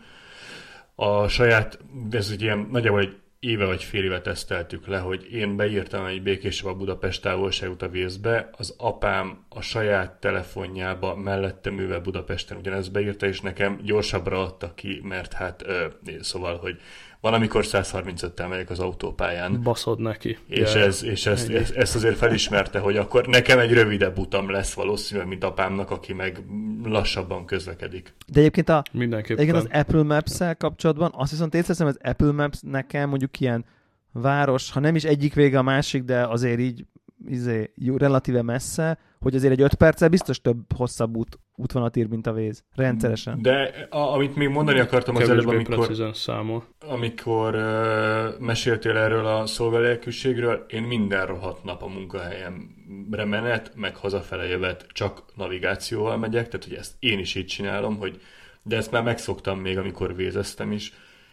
[0.94, 1.78] a saját,
[2.10, 6.22] ez egy ilyen nagyjából egy éve vagy fél éve teszteltük le, hogy én beírtam egy
[6.22, 12.92] békésebb a Budapest távolságot a vészbe, az apám a saját telefonjába mellettem ülve Budapesten ugyanezt
[12.92, 15.86] beírta, és nekem gyorsabbra adta ki, mert hát ö,
[16.20, 16.80] szóval, hogy
[17.22, 19.62] van, amikor 135-tel megyek az autópályán.
[19.62, 20.38] Baszod neki.
[20.46, 24.72] És, ez, és ezt, ezt, ezt azért felismerte, hogy akkor nekem egy rövidebb utam lesz
[24.72, 26.42] valószínűleg, mint apámnak, aki meg
[26.84, 28.14] lassabban közlekedik.
[28.26, 29.42] De egyébként, a, Mindenképpen.
[29.44, 33.64] egyébként az Apple Maps-szel kapcsolatban azt viszont észreveszem, az Apple Maps nekem mondjuk ilyen
[34.12, 36.84] város, ha nem is egyik vége a másik, de azért így
[37.26, 42.06] izé, jó, relatíve messze, hogy azért egy 5 perccel biztos több hosszabb út, útvonalat ír,
[42.08, 42.64] mint a véz.
[42.74, 43.42] Rendszeresen.
[43.42, 46.64] De a, amit még mondani akartam az előbb, amikor, számol.
[46.88, 54.44] amikor uh, meséltél erről a szolgalélkűségről, én minden rohadt nap a munkahelyemre menet, meg hazafele
[54.44, 58.20] jövet csak navigációval megyek, tehát hogy ezt én is így csinálom, hogy
[58.62, 60.92] de ezt már megszoktam még, amikor vézeztem is,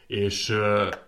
[0.10, 0.54] és,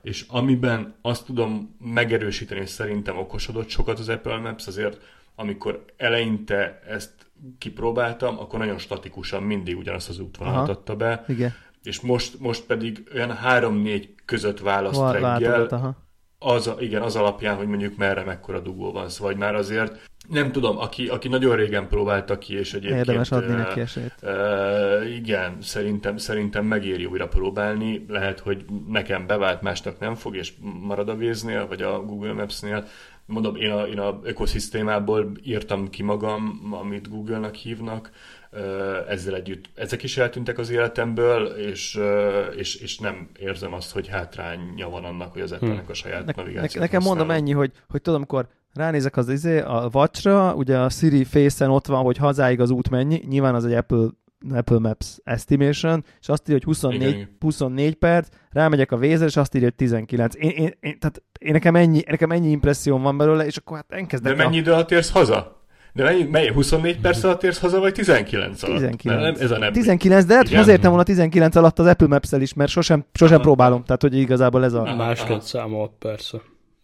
[0.01, 5.01] és amiben azt tudom megerősíteni, és szerintem okosodott sokat az Apple Maps, azért
[5.35, 7.11] amikor eleinte ezt
[7.57, 11.25] kipróbáltam, akkor nagyon statikusan mindig ugyanazt az útvonalat adta be.
[11.27, 11.53] Igen.
[11.83, 15.65] És most, most pedig olyan három-négy között választ Val- reggel.
[15.65, 15.95] aha.
[16.39, 19.09] Az, igen, az alapján, hogy mondjuk merre mekkora dugó van.
[19.09, 22.99] Szóval már azért nem tudom, aki, aki nagyon régen próbálta ki, és egyébként...
[22.99, 24.15] Érdemes adni neki esélyt.
[24.21, 28.05] Uh, igen, szerintem, szerintem megéri újra próbálni.
[28.07, 32.85] Lehet, hogy nekem bevált, másnak nem fog, és marad a véznél, vagy a Google Maps-nél.
[33.25, 38.11] Mondom, én a, én a ökoszisztémából írtam ki magam, amit Google-nak hívnak,
[39.07, 41.99] ezzel együtt ezek is eltűntek az életemből, és,
[42.55, 46.33] és, és nem érzem azt, hogy hátránya van annak, hogy az Apple-nek a saját ne,
[46.35, 47.17] navigációt Nekem használom.
[47.17, 51.69] mondom ennyi, hogy, hogy tudom, amikor ránézek az izé, a vacsra, ugye a Siri face
[51.69, 54.07] ott van, hogy hazáig az út mennyi, nyilván az egy Apple
[54.53, 57.37] Apple Maps Estimation, és azt írja, hogy 24, Igen.
[57.39, 60.35] 24 perc, rámegyek a vézre, és azt írja, hogy 19.
[60.35, 63.85] Én, én, én, tehát én nekem, ennyi, nekem ennyi impresszióm van belőle, és akkor hát
[63.89, 65.59] elkezdek De mennyi idő alatt érsz haza?
[65.93, 68.75] De mennyi, mely, 24 perc alatt érsz haza, vagy 19 alatt?
[68.77, 69.21] 19.
[69.21, 69.73] Nem, ez a nem.
[69.73, 73.41] 19, de hát azért nem volna 19 alatt az Apple Maps-el is, mert sosem, sosem
[73.41, 74.95] próbálom, tehát hogy igazából ez a...
[74.95, 76.41] Másként számolt, persze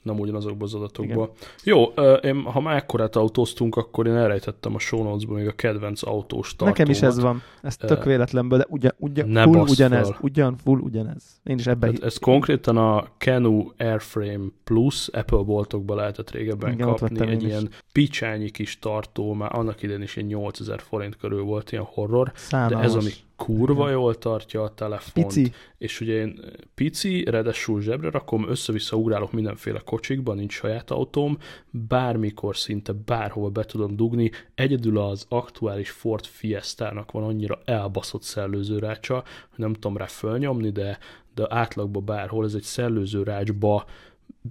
[0.07, 1.31] nem ugyanazokból az adatokból.
[1.35, 1.47] Igen.
[1.63, 1.83] Jó,
[2.21, 6.49] én, ha már ekkorát autóztunk, akkor én elrejtettem a show notes még a kedvenc autós
[6.55, 6.77] tartómat.
[6.77, 7.41] Nekem is ez van.
[7.61, 10.07] Ez tök véletlenből, de ugyan, ugyan, ne full ugyanez.
[10.07, 10.17] Fel.
[10.21, 11.23] Ugyan, full ugyanez.
[11.43, 11.97] Én is ebben...
[12.01, 17.29] Ez konkrétan a Canu Airframe Plus Apple boltokban lehetett régebben Igen, kapni.
[17.29, 17.77] Egy ilyen is.
[17.91, 22.31] picsányi kis tartó, már annak idején is ilyen 8000 forint körül volt, ilyen horror.
[22.35, 22.79] Szállalmas.
[22.79, 25.27] De ez, ami kurva jól tartja a telefont.
[25.27, 25.51] Pici.
[25.77, 26.39] És ugye én
[26.75, 31.37] pici, redesül zsebre rakom, össze-vissza ugrálok mindenféle kocsikban, nincs saját autóm,
[31.69, 38.79] bármikor szinte bárhova be tudom dugni, egyedül az aktuális Ford Fiesta-nak van annyira elbaszott szellőző
[38.79, 39.13] rácsa,
[39.49, 40.97] hogy nem tudom rá fölnyomni, de,
[41.35, 43.85] de átlagban bárhol ez egy szellőző rácsba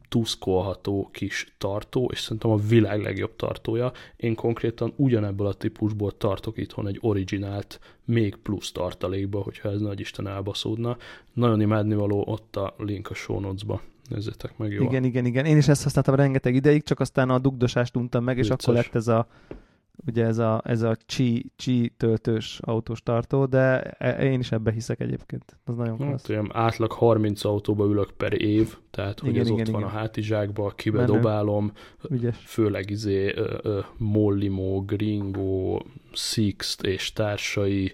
[0.09, 3.93] tuszkolható kis tartó, és szerintem a világ legjobb tartója.
[4.16, 10.01] Én konkrétan ugyanebből a típusból tartok itthon egy originált, még plusz tartalékba, hogyha ez nagy
[10.01, 10.97] Isten elbaszódna.
[11.32, 13.81] Nagyon imádnivaló ott a link a show notes-ba.
[14.09, 14.86] Nézzétek meg jól.
[14.86, 15.44] Igen, igen, igen.
[15.44, 18.56] Én is ezt használtam rengeteg ideig, csak aztán a dugdosást untam meg, Vicces.
[18.59, 19.27] és akkor lett ez a
[20.06, 24.70] ugye ez a, ez a chi, chi töltős autós tartó, de e, én is ebbe
[24.70, 25.56] hiszek egyébként.
[25.64, 26.28] Az nagyon hát, klassz.
[26.28, 29.81] Olyan átlag 30 autóba ülök per év, tehát hogy igen, ez igen, ott igen.
[29.81, 31.12] van a hátizsákba, kibe Menő.
[31.12, 31.73] dobálom,
[32.10, 32.36] Ügyes.
[32.36, 35.81] főleg izé uh, uh, Mollimo, Gringo,
[36.12, 37.93] Sixt és társai,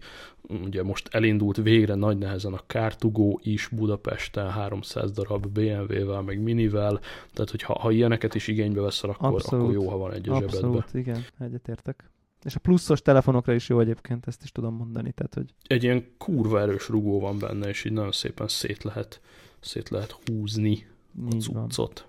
[0.49, 7.01] ugye most elindult végre nagy nehezen a Kártugó is Budapesten 300 darab BMW-vel, meg minivel,
[7.33, 10.29] tehát hogy ha, ha ilyeneket is igénybe veszel, akkor, abszolút, akkor jó, ha van egy
[10.29, 10.99] a Abszolút, zsebedbe.
[10.99, 12.11] igen, egyetértek.
[12.45, 15.13] És a pluszos telefonokra is jó egyébként, ezt is tudom mondani.
[15.13, 15.55] Tehát, hogy...
[15.67, 19.21] Egy ilyen kurva erős rugó van benne, és így nagyon szépen szét lehet,
[19.61, 20.87] szét lehet húzni
[21.29, 22.07] a cuccot.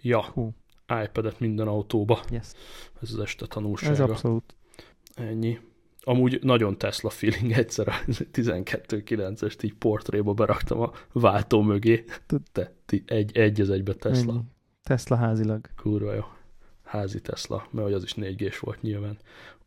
[0.00, 0.54] Ja, Hú.
[1.04, 2.20] iPad-et minden autóba.
[2.30, 2.46] Yes.
[3.02, 3.92] Ez az este tanulsága.
[3.92, 4.54] Ez abszolút.
[5.14, 5.58] Ennyi.
[6.04, 7.92] Amúgy nagyon Tesla feeling egyszer a
[8.32, 12.04] 12.9-est így portréba beraktam a váltó mögé.
[12.52, 12.72] Te,
[13.06, 14.32] egy, egy az egybe Tesla.
[14.32, 14.42] Ennyi.
[14.82, 15.60] Tesla házilag.
[15.76, 16.24] Kurva jó.
[16.84, 19.18] Házi Tesla, mert hogy az is 4 g volt nyilván.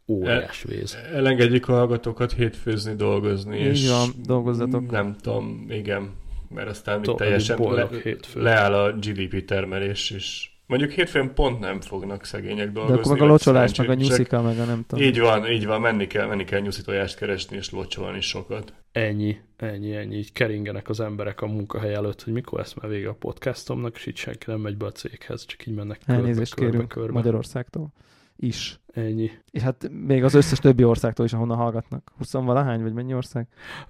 [0.08, 0.98] Óriás vész.
[1.14, 3.60] Elengedjük a hallgatókat hétfőzni, dolgozni.
[3.60, 4.92] Így és van, dolgozzatok.
[4.92, 6.14] Nem tudom, igen,
[6.50, 8.42] mert aztán További teljesen le, hétfő.
[8.42, 13.00] leáll a GDP termelés, és mondjuk hétfőn pont nem fognak szegények De dolgozni.
[13.00, 15.06] akkor meg a locsolás, meg a nyuszika, meg a nem tudom.
[15.06, 18.74] Így van, így van, menni kell, menni kell nyuszi tojást keresni, és locsolni sokat.
[18.92, 20.16] Ennyi, ennyi, ennyi.
[20.16, 24.06] Így keringenek az emberek a munkahely előtt, hogy mikor lesz már vége a podcastomnak, és
[24.06, 27.12] így senki nem megy be a céghez, csak így mennek körbe, Elnézést körbe, kérünk körbe.
[27.12, 27.94] Magyarországtól
[28.38, 28.80] is.
[28.94, 29.32] Ennyi.
[29.52, 32.12] És hát még az összes többi országtól is, ahonnan hallgatnak.
[32.18, 33.48] 20 valahány, vagy mennyi ország?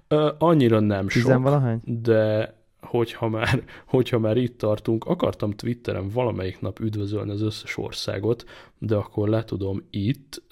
[0.08, 1.80] Ö, annyira nem 10 sok, valahány?
[1.84, 2.54] de
[2.86, 8.44] hogyha már, hogyha már itt tartunk, akartam Twitteren valamelyik nap üdvözölni az összes országot,
[8.78, 10.42] de akkor letudom itt.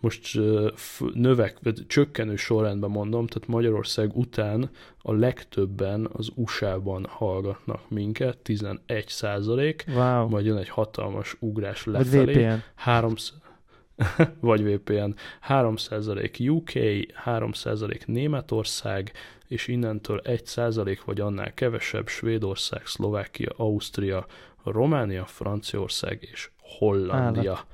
[0.00, 0.38] Most
[1.14, 8.80] növek, vagy csökkenő sorrendben mondom, tehát Magyarország után a legtöbben az USA-ban hallgatnak minket, 11
[9.06, 10.28] százalék, Wow.
[10.28, 12.32] majd jön egy hatalmas ugrás Vagy lefelé.
[12.46, 12.58] VPN.
[12.74, 13.14] 3
[14.40, 15.14] vagy VPN,
[15.48, 16.70] 3% UK,
[17.24, 19.12] 3% Németország,
[19.50, 24.26] és innentől 1% vagy annál kevesebb Svédország, Szlovákia, Ausztria,
[24.64, 27.52] Románia, Franciaország és Hollandia.
[27.52, 27.66] Állat.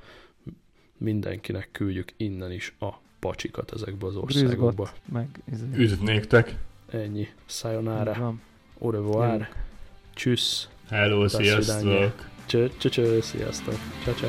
[0.97, 4.89] Mindenkinek küldjük innen is a pacsikat ezekbe az országokba.
[5.05, 6.55] Brüzgot, Üdv néktek!
[6.91, 7.27] Ennyi.
[7.45, 8.33] Sayonara.
[8.79, 9.49] Au revoir.
[10.13, 10.67] Tschüss.
[10.89, 12.29] Hello, sziasztok!
[12.45, 13.75] Cső, cső, cső, sziasztok.
[14.05, 14.27] Csá, csá.